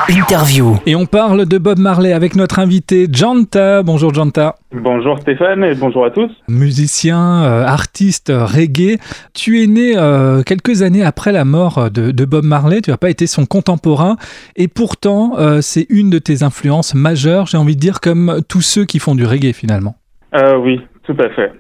Interview. 0.09 0.77
Et 0.87 0.97
on 0.97 1.05
parle 1.05 1.45
de 1.47 1.59
Bob 1.59 1.79
Marley 1.79 2.13
avec 2.15 2.37
notre 2.37 2.59
invité 2.59 3.07
Janta. 3.13 3.83
Bonjour 3.83 4.15
Janta. 4.15 4.55
Bonjour 4.73 5.19
Stéphane 5.19 5.63
et 5.63 5.75
bonjour 5.75 6.07
à 6.07 6.11
tous. 6.11 6.31
Musicien, 6.49 7.45
euh, 7.45 7.65
artiste 7.65 8.33
reggae. 8.35 8.99
Tu 9.35 9.63
es 9.63 9.67
né 9.67 9.93
euh, 9.97 10.43
quelques 10.43 10.83
années 10.83 11.05
après 11.05 11.33
la 11.33 11.45
mort 11.45 11.91
de, 11.91 12.25
Bob 12.25 12.45
Marley. 12.45 12.81
Tu 12.81 12.91
n'as 12.91 12.97
pas 12.97 13.11
été 13.11 13.27
son 13.27 13.45
contemporain 13.45 14.17
et 14.57 14.69
pourtant 14.69 15.33
euh, 15.39 15.61
c'est 15.61 15.87
une 15.91 16.09
de 16.09 16.19
tes 16.19 16.43
influences 16.43 16.95
majeures, 16.95 17.47
j'ai 17.47 17.59
envie 17.59 17.77
de 17.77 17.81
dire, 17.81 18.01
comme 18.01 18.41
tous 18.49 18.63
ceux 18.63 18.87
qui 18.87 18.99
font 19.01 19.15
du 19.15 19.27
reggae 19.27 19.53
finalement. 19.53 19.97
oui, 20.33 20.81
tout 21.05 21.17
à 21.19 21.29
fait. 21.31 21.53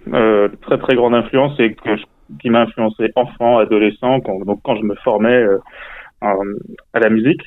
très 0.62 0.78
très 0.78 0.94
grande 0.94 1.14
influence 1.14 1.52
et 1.60 1.76
qui 2.40 2.48
m'a 2.48 2.62
influencé 2.62 3.10
enfant, 3.16 3.58
adolescent, 3.58 4.20
quand, 4.20 4.38
donc 4.46 4.60
quand 4.64 4.76
je 4.76 4.82
me 4.82 4.94
formais 5.04 5.44
à 6.22 7.00
la 7.00 7.08
musique 7.10 7.42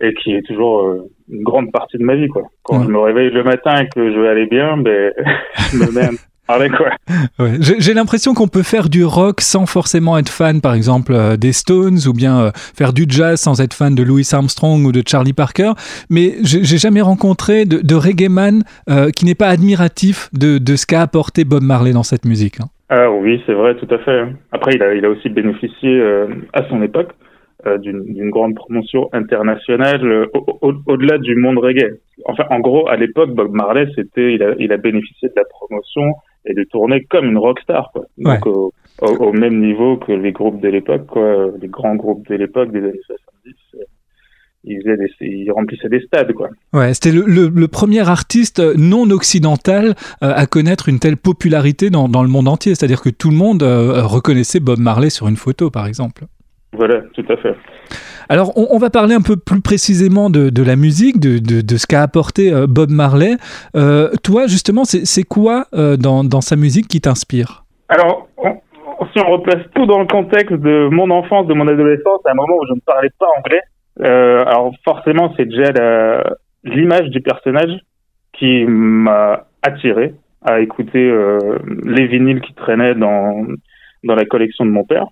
et 0.00 0.12
qui 0.14 0.34
est 0.34 0.42
toujours 0.42 0.80
euh, 0.80 1.10
une 1.30 1.42
grande 1.42 1.72
partie 1.72 1.98
de 1.98 2.04
ma 2.04 2.14
vie 2.14 2.28
quoi. 2.28 2.42
Quand 2.62 2.82
je 2.82 2.88
me 2.88 2.98
réveille 2.98 3.30
le 3.30 3.42
matin 3.42 3.80
et 3.80 3.88
que 3.88 4.12
je 4.12 4.18
vais 4.18 4.28
aller 4.28 4.46
bien, 4.46 4.76
ben 4.76 5.12
je 5.72 5.78
me 5.78 5.92
mets. 5.92 6.16
Ouais. 7.38 7.58
J'ai 7.60 7.92
l'impression 7.92 8.32
qu'on 8.32 8.48
peut 8.48 8.62
faire 8.62 8.88
du 8.88 9.04
rock 9.04 9.40
sans 9.40 9.66
forcément 9.66 10.16
être 10.16 10.30
fan, 10.30 10.60
par 10.60 10.74
exemple, 10.74 11.12
euh, 11.12 11.36
des 11.36 11.52
Stones, 11.52 11.98
ou 12.06 12.12
bien 12.12 12.40
euh, 12.40 12.50
faire 12.54 12.92
du 12.92 13.04
jazz 13.06 13.38
sans 13.38 13.60
être 13.60 13.74
fan 13.74 13.94
de 13.94 14.02
Louis 14.02 14.26
Armstrong 14.32 14.84
ou 14.86 14.92
de 14.92 15.02
Charlie 15.06 15.34
Parker, 15.34 15.72
mais 16.08 16.36
j'ai 16.42 16.78
jamais 16.78 17.02
rencontré 17.02 17.64
de, 17.64 17.80
de 17.82 17.94
reggae 17.94 18.30
man 18.30 18.62
euh, 18.88 19.10
qui 19.10 19.26
n'est 19.26 19.34
pas 19.34 19.48
admiratif 19.48 20.30
de, 20.32 20.58
de 20.58 20.76
ce 20.76 20.86
qu'a 20.86 21.02
apporté 21.02 21.44
Bob 21.44 21.62
Marley 21.62 21.92
dans 21.92 22.02
cette 22.02 22.24
musique. 22.24 22.60
Hein. 22.60 22.68
Ah 22.88 23.10
oui, 23.10 23.42
c'est 23.44 23.52
vrai, 23.52 23.76
tout 23.76 23.92
à 23.94 23.98
fait. 23.98 24.24
Après, 24.50 24.72
il 24.74 24.82
a, 24.82 24.94
il 24.94 25.04
a 25.04 25.10
aussi 25.10 25.28
bénéficié 25.28 26.02
à 26.54 26.66
son 26.70 26.82
époque 26.82 27.10
d'une 27.64 28.30
grande 28.30 28.54
promotion 28.54 29.08
internationale 29.12 30.04
euh, 30.04 30.26
au-delà 30.86 31.18
du 31.18 31.34
monde 31.34 31.58
reggae. 31.58 31.98
Enfin, 32.24 32.44
en 32.50 32.60
gros, 32.60 32.88
à 32.88 32.96
l'époque, 32.96 33.30
Bob 33.30 33.52
Marley, 33.52 33.88
c'était, 33.96 34.34
il 34.34 34.42
a, 34.42 34.54
il 34.58 34.72
a 34.72 34.76
bénéficié 34.76 35.28
de 35.28 35.34
la 35.36 35.44
promotion 35.44 36.14
et 36.46 36.54
de 36.54 36.62
tourner 36.64 37.04
comme 37.04 37.26
une 37.26 37.38
rockstar, 37.38 37.90
quoi. 37.92 38.06
Donc, 38.16 38.46
au, 38.46 38.72
au, 39.00 39.32
même 39.32 39.60
niveau 39.60 39.96
que 39.96 40.12
les 40.12 40.32
groupes 40.32 40.60
de 40.60 40.68
l'époque, 40.68 41.06
quoi, 41.06 41.48
les 41.60 41.68
grands 41.68 41.96
groupes 41.96 42.28
de 42.28 42.36
l'époque 42.36 42.70
des 42.70 42.78
années 42.78 43.00
70. 43.06 43.54
Euh, 43.74 43.78
ils, 44.64 44.82
des, 44.84 45.26
ils, 45.26 45.50
remplissaient 45.50 45.88
des 45.88 46.00
stades, 46.00 46.32
quoi. 46.34 46.50
Ouais, 46.72 46.94
c'était 46.94 47.12
le, 47.12 47.24
le, 47.26 47.68
premier 47.68 48.08
artiste 48.08 48.60
non 48.76 49.10
occidental 49.10 49.94
à 50.20 50.46
connaître 50.46 50.88
une 50.88 50.98
telle 51.00 51.16
popularité 51.16 51.90
dans, 51.90 52.08
dans 52.08 52.22
le 52.22 52.28
monde 52.28 52.48
entier. 52.48 52.74
C'est-à-dire 52.74 53.00
que 53.00 53.10
tout 53.10 53.30
le 53.30 53.36
monde 53.36 53.62
reconnaissait 53.62 54.60
Bob 54.60 54.78
Marley 54.78 55.10
sur 55.10 55.26
une 55.26 55.36
photo, 55.36 55.70
par 55.70 55.86
exemple. 55.86 56.24
Voilà, 56.72 57.00
tout 57.14 57.24
à 57.28 57.36
fait. 57.36 57.54
Alors, 58.28 58.52
on, 58.56 58.76
va 58.76 58.90
parler 58.90 59.14
un 59.14 59.22
peu 59.22 59.36
plus 59.36 59.62
précisément 59.62 60.28
de, 60.28 60.50
de 60.50 60.62
la 60.62 60.76
musique, 60.76 61.18
de, 61.18 61.38
de, 61.38 61.62
de 61.62 61.76
ce 61.78 61.86
qu'a 61.86 62.02
apporté 62.02 62.52
euh, 62.52 62.66
Bob 62.68 62.90
Marley. 62.90 63.36
Euh, 63.74 64.10
toi, 64.22 64.46
justement, 64.46 64.84
c'est 64.84 65.22
quoi 65.22 65.64
euh, 65.72 65.96
dans, 65.96 66.24
dans, 66.24 66.42
sa 66.42 66.56
musique 66.56 66.88
qui 66.88 67.00
t'inspire? 67.00 67.64
Alors, 67.88 68.28
si 69.14 69.20
on 69.20 69.30
replace 69.30 69.64
tout 69.74 69.86
dans 69.86 70.00
le 70.00 70.06
contexte 70.06 70.52
de 70.52 70.88
mon 70.90 71.08
enfance, 71.10 71.46
de 71.46 71.54
mon 71.54 71.66
adolescence, 71.66 72.20
à 72.26 72.32
un 72.32 72.34
moment 72.34 72.56
où 72.60 72.66
je 72.68 72.74
ne 72.74 72.80
parlais 72.80 73.10
pas 73.18 73.26
anglais, 73.38 73.62
alors 74.00 74.72
forcément, 74.84 75.32
c'est 75.36 75.46
déjà 75.46 75.72
l'image 76.64 77.08
du 77.08 77.20
personnage 77.22 77.80
qui 78.34 78.64
m'a 78.66 79.46
attiré 79.62 80.14
à 80.44 80.60
écouter 80.60 81.10
les 81.84 82.06
vinyles 82.06 82.42
qui 82.42 82.52
traînaient 82.54 82.94
dans, 82.94 83.46
dans 84.04 84.14
la 84.14 84.26
collection 84.26 84.66
de 84.66 84.70
mon 84.70 84.84
père. 84.84 85.06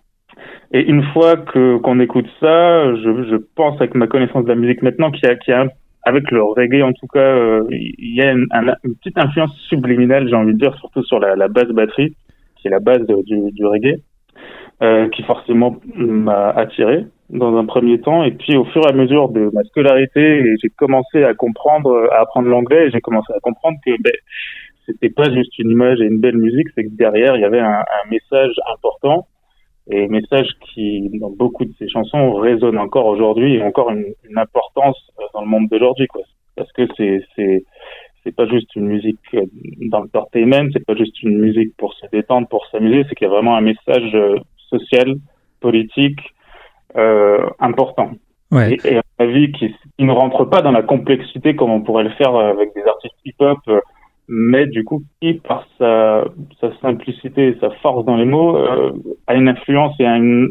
Et 0.72 0.80
une 0.80 1.02
fois 1.12 1.36
que 1.36 1.78
qu'on 1.78 2.00
écoute 2.00 2.26
ça, 2.40 2.94
je, 2.96 3.24
je 3.30 3.36
pense 3.54 3.76
avec 3.76 3.94
ma 3.94 4.06
connaissance 4.06 4.44
de 4.44 4.48
la 4.48 4.56
musique 4.56 4.82
maintenant 4.82 5.10
qu'il 5.10 5.28
y 5.28 5.32
a, 5.32 5.36
qu'il 5.36 5.54
y 5.54 5.56
a 5.56 5.66
avec 6.06 6.30
le 6.30 6.42
reggae 6.42 6.82
en 6.82 6.92
tout 6.92 7.06
cas, 7.08 7.18
euh, 7.18 7.64
il 7.70 8.14
y 8.14 8.22
a 8.22 8.32
une, 8.32 8.46
une, 8.84 8.94
petite 8.96 9.18
influence 9.18 9.54
subliminale, 9.68 10.28
j'ai 10.28 10.36
envie 10.36 10.54
de 10.54 10.58
dire, 10.58 10.74
surtout 10.78 11.02
sur 11.02 11.18
la, 11.18 11.34
la 11.34 11.48
basse 11.48 11.68
batterie, 11.68 12.16
qui 12.56 12.68
est 12.68 12.70
la 12.70 12.80
base 12.80 13.04
du, 13.06 13.52
du 13.52 13.66
reggae, 13.66 14.00
euh, 14.82 15.08
qui 15.08 15.22
forcément 15.24 15.76
m'a 15.96 16.50
attiré 16.50 17.06
dans 17.30 17.56
un 17.56 17.64
premier 17.64 18.00
temps. 18.00 18.22
Et 18.22 18.30
puis 18.30 18.56
au 18.56 18.64
fur 18.66 18.82
et 18.86 18.90
à 18.90 18.92
mesure 18.92 19.30
de 19.30 19.50
ma 19.52 19.62
scolarité, 19.64 20.44
j'ai 20.62 20.68
commencé 20.70 21.24
à 21.24 21.34
comprendre, 21.34 22.08
à 22.12 22.20
apprendre 22.20 22.48
l'anglais, 22.48 22.90
j'ai 22.92 23.00
commencé 23.00 23.32
à 23.36 23.40
comprendre 23.40 23.78
que 23.84 23.90
ben, 24.00 24.12
c'était 24.86 25.10
pas 25.10 25.28
juste 25.32 25.58
une 25.58 25.70
image 25.70 26.00
et 26.00 26.04
une 26.04 26.20
belle 26.20 26.38
musique, 26.38 26.68
c'est 26.76 26.84
que 26.84 26.96
derrière 26.96 27.34
il 27.34 27.42
y 27.42 27.44
avait 27.44 27.60
un, 27.60 27.80
un 27.80 28.10
message 28.10 28.54
important 28.72 29.26
et 29.88 30.08
message 30.08 30.48
qui, 30.60 31.10
dans 31.20 31.30
beaucoup 31.30 31.64
de 31.64 31.72
ces 31.78 31.88
chansons, 31.88 32.34
résonne 32.34 32.78
encore 32.78 33.06
aujourd'hui 33.06 33.54
et 33.54 33.62
encore 33.62 33.90
une, 33.90 34.06
une, 34.28 34.38
importance 34.38 34.96
euh, 35.20 35.24
dans 35.32 35.42
le 35.42 35.46
monde 35.46 35.68
d'aujourd'hui, 35.68 36.06
quoi. 36.08 36.22
Parce 36.56 36.72
que 36.72 36.88
c'est, 36.96 37.22
c'est, 37.36 37.64
c'est 38.26 38.34
pas 38.34 38.46
juste 38.46 38.74
une 38.74 38.86
musique 38.86 39.20
euh, 39.34 39.46
d'entertainment, 39.82 40.68
c'est 40.72 40.84
pas 40.84 40.96
juste 40.96 41.22
une 41.22 41.38
musique 41.38 41.76
pour 41.76 41.94
se 41.94 42.06
détendre, 42.12 42.48
pour 42.48 42.66
s'amuser, 42.66 43.04
c'est 43.08 43.14
qu'il 43.14 43.26
y 43.26 43.30
a 43.30 43.32
vraiment 43.32 43.56
un 43.56 43.60
message 43.60 44.14
euh, 44.14 44.38
social, 44.68 45.14
politique, 45.60 46.20
euh, 46.96 47.46
important. 47.60 48.10
Ouais. 48.50 48.74
Et, 48.84 48.94
et, 48.94 48.98
à 48.98 49.02
mon 49.18 49.26
avis, 49.26 49.52
qui, 49.52 49.72
qui, 49.96 50.04
ne 50.04 50.12
rentre 50.12 50.44
pas 50.44 50.62
dans 50.62 50.72
la 50.72 50.82
complexité 50.82 51.54
comme 51.54 51.70
on 51.70 51.82
pourrait 51.82 52.04
le 52.04 52.10
faire 52.10 52.34
avec 52.34 52.74
des 52.74 52.82
artistes 52.82 53.14
hip-hop, 53.24 53.58
mais 54.28 54.66
du 54.66 54.82
coup 54.82 55.02
qui 55.20 55.34
par 55.34 55.66
sa, 55.78 56.24
sa 56.70 56.80
simplicité 56.80 57.48
et 57.48 57.56
sa 57.60 57.70
force 57.82 58.04
dans 58.04 58.16
les 58.16 58.24
mots 58.24 58.56
euh, 58.56 58.92
a 59.26 59.34
une 59.34 59.48
influence 59.48 59.94
et 59.98 60.06
a 60.06 60.16
une, 60.16 60.50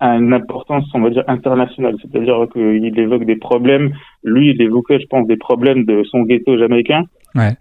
a 0.00 0.16
une 0.16 0.32
importance 0.32 0.84
on 0.94 1.00
va 1.00 1.10
dire 1.10 1.24
internationale. 1.28 1.96
C'est-à-dire 2.02 2.46
qu'il 2.52 2.98
évoque 2.98 3.24
des 3.24 3.36
problèmes 3.36 3.92
lui 4.22 4.50
il 4.50 4.62
évoquait 4.62 5.00
je 5.00 5.06
pense 5.06 5.26
des 5.26 5.36
problèmes 5.36 5.84
de 5.84 6.02
son 6.04 6.22
ghetto 6.22 6.56
jamaïcain. 6.58 7.04
Ouais. 7.34 7.54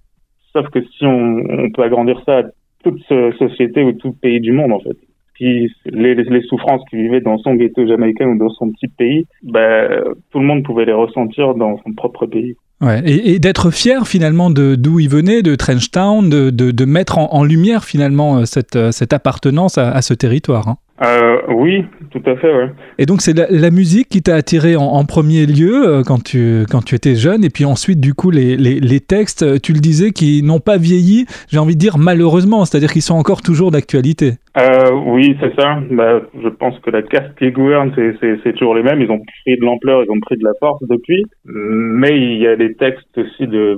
sauf 0.53 0.67
que 0.69 0.81
si 0.81 1.05
on, 1.05 1.43
on 1.49 1.71
peut 1.71 1.83
agrandir 1.83 2.21
ça 2.25 2.39
à 2.39 2.43
toute 2.83 3.01
société 3.37 3.83
ou 3.83 3.93
tout 3.93 4.13
pays 4.13 4.39
du 4.39 4.51
monde 4.51 4.73
en 4.73 4.79
fait 4.79 4.97
qui 5.37 5.67
les, 5.85 6.13
les 6.15 6.41
souffrances 6.43 6.83
qu'il 6.89 6.99
vivait 6.99 7.21
dans 7.21 7.37
son 7.39 7.55
ghetto 7.55 7.87
jamaïcain 7.87 8.27
ou 8.27 8.37
dans 8.37 8.49
son 8.49 8.71
petit 8.71 8.87
pays 8.87 9.25
bah, 9.41 9.87
tout 10.31 10.39
le 10.39 10.45
monde 10.45 10.63
pouvait 10.63 10.85
les 10.85 10.93
ressentir 10.93 11.55
dans 11.55 11.77
son 11.77 11.93
propre 11.93 12.27
pays 12.27 12.55
Ouais, 12.81 13.01
et, 13.05 13.39
d'être 13.39 13.71
fier 13.71 14.07
finalement 14.07 14.49
d'où 14.49 14.99
il 14.99 15.07
venait, 15.07 15.41
de 15.41 15.55
Trenchtown, 15.55 16.29
de, 16.29 16.49
de, 16.49 16.85
mettre 16.85 17.17
en, 17.17 17.43
lumière 17.43 17.85
finalement 17.85 18.39
euh, 18.39 18.45
cette, 18.45 18.75
euh, 18.75 18.91
cette 18.91 19.13
appartenance 19.13 19.77
à, 19.77 19.91
à 19.91 20.01
ce 20.01 20.13
territoire. 20.13 20.67
Hein. 20.67 20.77
Euh, 21.01 21.41
oui, 21.49 21.85
tout 22.11 22.21
à 22.25 22.35
fait, 22.35 22.53
ouais. 22.53 22.69
Et 22.99 23.07
donc 23.07 23.21
c'est 23.21 23.33
la, 23.33 23.47
la, 23.49 23.71
musique 23.71 24.09
qui 24.09 24.21
t'a 24.21 24.35
attiré 24.35 24.75
en, 24.75 24.83
en, 24.83 25.05
premier 25.05 25.47
lieu 25.47 25.87
euh, 25.87 26.03
quand 26.05 26.23
tu 26.23 26.65
quand 26.69 26.85
tu 26.85 26.93
étais 26.93 27.15
jeune, 27.15 27.43
et 27.43 27.49
puis 27.49 27.65
ensuite 27.65 27.99
du 27.99 28.13
coup 28.13 28.29
les, 28.29 28.55
les, 28.55 28.79
les 28.79 28.99
textes, 28.99 29.59
tu 29.63 29.73
le 29.73 29.79
disais, 29.79 30.11
qui 30.11 30.43
n'ont 30.43 30.59
pas 30.59 30.77
vieilli, 30.77 31.25
j'ai 31.49 31.57
envie 31.57 31.73
de 31.73 31.79
dire 31.79 31.97
malheureusement, 31.97 32.63
c'est-à-dire 32.63 32.93
qu'ils 32.93 33.01
sont 33.01 33.15
encore 33.15 33.41
toujours 33.41 33.71
d'actualité. 33.71 34.33
Euh, 34.55 34.91
oui, 35.07 35.35
c'est 35.39 35.59
ça. 35.59 35.79
Bah, 35.89 36.21
je 36.41 36.49
pense 36.49 36.77
que 36.79 36.91
la 36.91 37.01
caste 37.01 37.35
qui 37.39 37.49
gouverne, 37.49 37.91
c'est 37.95 38.53
toujours 38.53 38.75
les 38.75 38.83
mêmes. 38.83 39.01
Ils 39.01 39.09
ont 39.09 39.19
pris 39.19 39.57
de 39.57 39.65
l'ampleur, 39.65 40.03
ils 40.03 40.11
ont 40.11 40.19
pris 40.19 40.37
de 40.37 40.43
la 40.43 40.53
force 40.59 40.83
depuis, 40.87 41.23
mais 41.45 42.21
il 42.21 42.37
y 42.37 42.45
a 42.45 42.55
des 42.55 42.75
textes 42.75 43.17
aussi 43.17 43.47
de, 43.47 43.75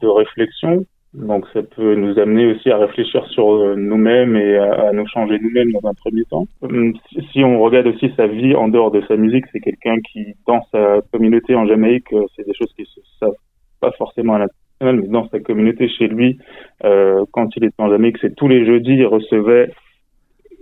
de 0.00 0.06
réflexion 0.06 0.86
donc 1.14 1.46
ça 1.52 1.62
peut 1.62 1.94
nous 1.94 2.18
amener 2.18 2.46
aussi 2.46 2.70
à 2.70 2.78
réfléchir 2.78 3.26
sur 3.26 3.50
euh, 3.50 3.74
nous-mêmes 3.76 4.34
et 4.34 4.56
à, 4.56 4.92
nous 4.92 5.06
changer 5.06 5.38
nous-mêmes 5.38 5.70
dans 5.72 5.86
un 5.86 5.92
premier 5.92 6.24
temps. 6.24 6.46
Hum, 6.62 6.94
si 7.32 7.44
on 7.44 7.60
regarde 7.60 7.86
aussi 7.86 8.10
sa 8.16 8.26
vie 8.26 8.54
en 8.54 8.68
dehors 8.68 8.90
de 8.90 9.02
sa 9.02 9.16
musique, 9.16 9.44
c'est 9.52 9.60
quelqu'un 9.60 9.96
qui, 10.00 10.34
dans 10.46 10.62
sa 10.72 11.00
communauté 11.12 11.54
en 11.54 11.66
Jamaïque, 11.66 12.10
euh, 12.14 12.24
c'est 12.34 12.46
des 12.46 12.54
choses 12.54 12.72
qui 12.74 12.86
se 12.86 13.00
savent 13.20 13.36
pas 13.80 13.90
forcément 13.92 14.36
à 14.36 14.38
l'international, 14.38 15.02
mais 15.02 15.08
dans 15.08 15.28
sa 15.28 15.40
communauté 15.40 15.88
chez 15.88 16.08
lui, 16.08 16.38
euh, 16.84 17.24
quand 17.32 17.54
il 17.56 17.64
était 17.64 17.74
en 17.82 17.90
Jamaïque, 17.90 18.16
c'est 18.22 18.34
tous 18.34 18.48
les 18.48 18.64
jeudis, 18.64 18.94
il 18.94 19.06
recevait 19.06 19.70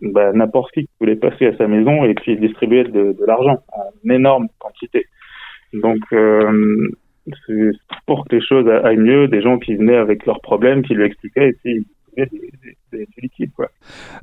bah, 0.02 0.32
n'importe 0.32 0.72
qui 0.72 0.82
qui 0.82 0.90
voulait 0.98 1.16
passer 1.16 1.46
à 1.46 1.56
sa 1.58 1.68
maison 1.68 2.04
et 2.04 2.14
puis 2.14 2.32
il 2.32 2.40
distribuait 2.40 2.84
de, 2.84 3.14
l'argent 3.24 3.58
en 3.72 4.10
énorme 4.10 4.48
quantité. 4.58 5.04
Donc 5.74 6.00
pour 8.06 8.26
que 8.26 8.36
les 8.36 8.42
choses 8.42 8.68
aillent 8.84 8.96
mieux, 8.96 9.28
des 9.28 9.42
gens 9.42 9.58
qui 9.58 9.74
venaient 9.76 9.96
avec 9.96 10.26
leurs 10.26 10.40
problèmes, 10.40 10.82
qui 10.82 10.94
lui 10.94 11.04
expliquaient 11.04 11.50
et 11.50 11.56
puis 11.62 11.86
des, 12.16 12.26
des. 12.92 13.06
Quoi. 13.54 13.68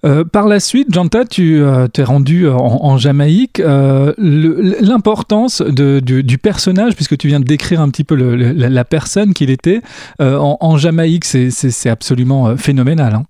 Euh, 0.05 0.23
par 0.23 0.47
la 0.47 0.59
suite, 0.59 0.93
Janta, 0.93 1.25
tu 1.25 1.61
euh, 1.61 1.87
t'es 1.87 2.03
rendu 2.03 2.47
en, 2.47 2.55
en 2.55 2.97
Jamaïque. 2.97 3.59
Euh, 3.59 4.13
L'importance 4.17 5.61
du, 5.61 6.23
du, 6.23 6.37
personnage, 6.37 6.95
puisque 6.95 7.17
tu 7.17 7.27
viens 7.27 7.39
de 7.39 7.45
décrire 7.45 7.81
un 7.81 7.89
petit 7.89 8.03
peu 8.03 8.15
le, 8.15 8.35
le, 8.35 8.51
la 8.53 8.83
personne 8.83 9.33
qu'il 9.33 9.49
était, 9.49 9.81
euh, 10.21 10.37
en, 10.37 10.57
en, 10.59 10.77
Jamaïque, 10.77 11.25
c'est 11.25 11.89
absolument 11.89 12.49
euh, 12.49 12.55
phénoménal. 12.55 13.13
Hein. 13.15 13.23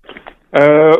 Euh, 0.58 0.92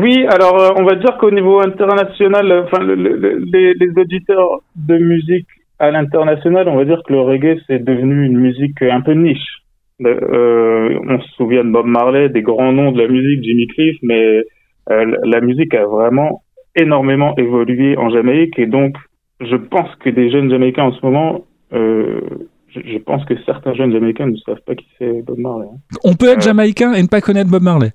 oui, 0.00 0.24
alors 0.28 0.74
on 0.76 0.84
va 0.84 0.94
dire 0.94 1.16
qu'au 1.18 1.30
niveau 1.30 1.60
international, 1.60 2.64
enfin 2.64 2.82
le, 2.82 2.94
le, 2.94 3.44
les, 3.52 3.74
les, 3.74 4.00
auditeurs 4.00 4.60
de 4.76 4.96
musique 4.96 5.48
à 5.82 5.90
l'international, 5.90 6.68
on 6.68 6.76
va 6.76 6.84
dire 6.84 7.02
que 7.04 7.12
le 7.12 7.20
reggae 7.20 7.58
c'est 7.66 7.82
devenu 7.82 8.24
une 8.24 8.38
musique 8.38 8.80
un 8.82 9.00
peu 9.00 9.14
niche. 9.14 9.62
Euh, 10.06 10.98
on 11.08 11.20
se 11.20 11.28
souvient 11.32 11.64
de 11.64 11.70
Bob 11.70 11.86
Marley, 11.86 12.28
des 12.28 12.42
grands 12.42 12.72
noms 12.72 12.92
de 12.92 13.02
la 13.02 13.08
musique, 13.08 13.42
Jimmy 13.42 13.66
Cliff, 13.66 13.96
mais 14.02 14.42
euh, 14.90 15.16
la 15.24 15.40
musique 15.40 15.74
a 15.74 15.84
vraiment 15.84 16.42
énormément 16.76 17.34
évolué 17.36 17.96
en 17.96 18.10
Jamaïque 18.10 18.58
et 18.60 18.66
donc 18.66 18.94
je 19.40 19.56
pense 19.56 19.92
que 19.96 20.10
des 20.10 20.30
jeunes 20.30 20.50
Jamaïcains 20.50 20.84
en 20.84 20.92
ce 20.92 21.04
moment, 21.04 21.44
euh, 21.72 22.20
je, 22.68 22.78
je, 22.86 22.98
pense 22.98 23.24
que 23.24 23.34
certains 23.44 23.74
jeunes 23.74 23.92
Jamaïcains 23.92 24.26
ne 24.26 24.36
savent 24.36 24.62
pas 24.64 24.76
qui 24.76 24.86
c'est 24.98 25.22
Bob 25.26 25.38
Marley. 25.38 25.66
Hein. 25.66 25.78
On 26.04 26.14
peut 26.14 26.28
être 26.28 26.42
Jamaïcain 26.42 26.92
et 26.92 27.02
ne 27.02 27.08
pas 27.08 27.20
connaître 27.20 27.50
Bob 27.50 27.62
Marley. 27.62 27.90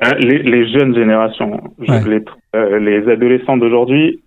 Hein, 0.00 0.14
les, 0.18 0.42
les, 0.42 0.68
jeunes 0.72 0.94
générations, 0.94 1.60
ouais. 1.78 2.00
les, 2.08 2.80
les, 2.80 3.12
adolescents 3.12 3.56
d'aujourd'hui, 3.56 4.22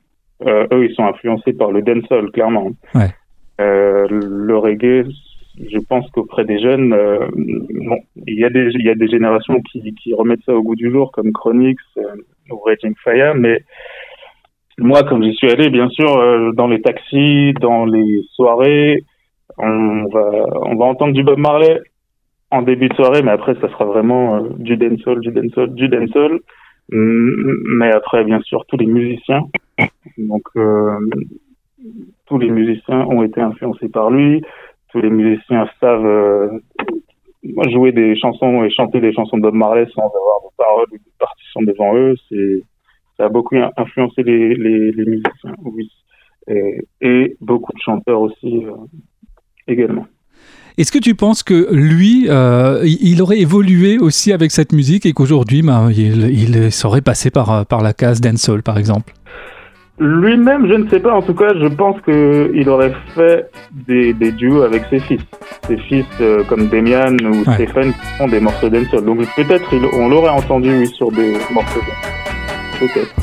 euh, 0.45 0.67
eux, 0.71 0.86
ils 0.86 0.95
sont 0.95 1.06
influencés 1.06 1.54
par 1.54 1.71
le 1.71 1.82
dancehall, 1.82 2.32
clairement. 2.32 2.71
Ouais. 2.95 3.10
Euh, 3.60 4.08
le 4.10 4.58
reggae, 4.58 5.06
je 5.60 5.77
pense 5.88 6.10
qu'auprès 6.12 6.45
des 6.45 6.60
jeunes, 6.60 6.93
euh, 6.93 7.27
bon, 7.36 7.97
il 8.27 8.39
y 8.39 8.45
a 8.45 8.49
des 8.49 8.69
il 8.73 8.86
y 8.86 8.89
a 8.89 8.95
des 8.95 9.08
générations 9.08 9.62
qui, 9.62 9.93
qui 9.95 10.13
remettent 10.13 10.43
ça 10.45 10.54
au 10.54 10.63
goût 10.63 10.75
du 10.75 10.91
jour, 10.91 11.12
comme 11.12 11.32
Chronix 11.32 11.82
ou 12.49 12.58
Raging 12.65 12.95
Fire, 13.04 13.36
mais 13.36 13.63
moi, 14.77 15.04
comme 15.04 15.23
j'y 15.23 15.34
suis 15.36 15.51
allé, 15.51 15.69
bien 15.69 15.89
sûr, 15.89 16.54
dans 16.54 16.67
les 16.67 16.82
taxis, 16.82 17.54
dans 17.60 17.86
les 17.86 18.23
soirées, 18.34 19.04
on 19.58 20.06
va 20.12 20.45
on 20.63 20.75
va 20.75 20.86
entendre 20.86 21.13
du 21.13 21.23
Bob 21.23 21.38
Marley 21.38 21.80
en 22.49 22.63
début 22.63 22.89
de 22.89 22.95
soirée, 22.95 23.21
mais 23.21 23.32
après, 23.32 23.56
ça 23.62 23.69
sera 23.69 23.86
vraiment 23.86 24.41
du 24.58 24.75
dancehall, 24.77 25.19
du 25.19 25.32
dancehall, 25.32 25.73
du 25.73 25.88
dancehall. 25.88 26.39
Mais 26.91 27.91
après, 27.91 28.23
bien 28.23 28.41
sûr, 28.41 28.65
tous 28.67 28.77
les 28.77 28.86
musiciens. 28.86 29.43
Donc, 30.17 30.43
euh, 30.56 30.97
tous 32.25 32.38
les 32.38 32.49
musiciens 32.49 33.06
ont 33.08 33.23
été 33.23 33.41
influencés 33.41 33.89
par 33.89 34.10
lui. 34.10 34.43
Tous 34.91 34.99
les 34.99 35.10
musiciens 35.10 35.69
savent 35.80 36.06
euh, 36.06 36.49
jouer 37.69 37.91
des 37.91 38.15
chansons 38.17 38.63
et 38.63 38.69
chanter 38.69 38.99
des 38.99 39.13
chansons 39.13 39.38
de 39.38 39.41
Bob 39.43 39.56
Marley 39.56 39.88
sans 39.93 40.01
avoir 40.01 40.41
de 40.43 40.56
paroles 40.58 40.88
ou 40.91 40.97
de 40.97 41.12
partitions 41.17 41.62
devant 41.62 41.95
eux. 41.95 42.15
C'est, 42.30 42.63
ça 43.17 43.25
a 43.25 43.30
beaucoup 43.30 43.56
influencé 43.77 44.23
les, 44.23 44.56
les, 44.56 44.91
les 44.91 45.06
musiciens, 45.06 45.56
oui. 45.63 45.89
Et, 46.47 46.80
et, 47.01 47.38
beaucoup 47.39 47.71
de 47.71 47.80
chanteurs 47.80 48.19
aussi 48.19 48.65
euh, 48.65 48.73
également. 49.67 50.08
Est-ce 50.81 50.91
que 50.91 50.97
tu 50.97 51.13
penses 51.13 51.43
que 51.43 51.67
lui, 51.71 52.25
euh, 52.27 52.81
il 52.83 53.21
aurait 53.21 53.37
évolué 53.37 53.99
aussi 53.99 54.33
avec 54.33 54.49
cette 54.49 54.73
musique 54.73 55.05
et 55.05 55.13
qu'aujourd'hui, 55.13 55.61
ben, 55.61 55.91
il, 55.91 56.27
il, 56.31 56.71
serait 56.71 57.01
passé 57.01 57.29
par, 57.29 57.51
euh, 57.51 57.63
par 57.63 57.83
la 57.83 57.93
case 57.93 58.19
dancehall, 58.19 58.63
par 58.63 58.79
exemple? 58.79 59.13
Lui-même, 59.99 60.67
je 60.67 60.73
ne 60.73 60.89
sais 60.89 60.99
pas. 60.99 61.13
En 61.13 61.21
tout 61.21 61.35
cas, 61.35 61.53
je 61.53 61.67
pense 61.67 62.01
qu'il 62.01 62.67
aurait 62.67 62.95
fait 63.13 63.51
des, 63.87 64.13
des, 64.13 64.31
duos 64.31 64.63
avec 64.63 64.81
ses 64.89 64.97
fils. 65.01 65.21
Ses 65.67 65.77
fils 65.77 66.07
euh, 66.19 66.43
comme 66.45 66.67
Demian 66.67 67.15
ou 67.25 67.47
ouais. 67.47 67.53
Stéphane 67.53 67.93
qui 67.93 68.17
font 68.17 68.27
des 68.27 68.39
morceaux 68.39 68.69
dancehall. 68.69 69.05
Donc 69.05 69.19
peut-être 69.35 69.69
on 69.93 70.09
l'aurait 70.09 70.29
entendu 70.29 70.75
oui, 70.79 70.87
sur 70.87 71.11
des 71.11 71.33
morceaux. 71.53 71.81
Peut-être. 72.79 73.13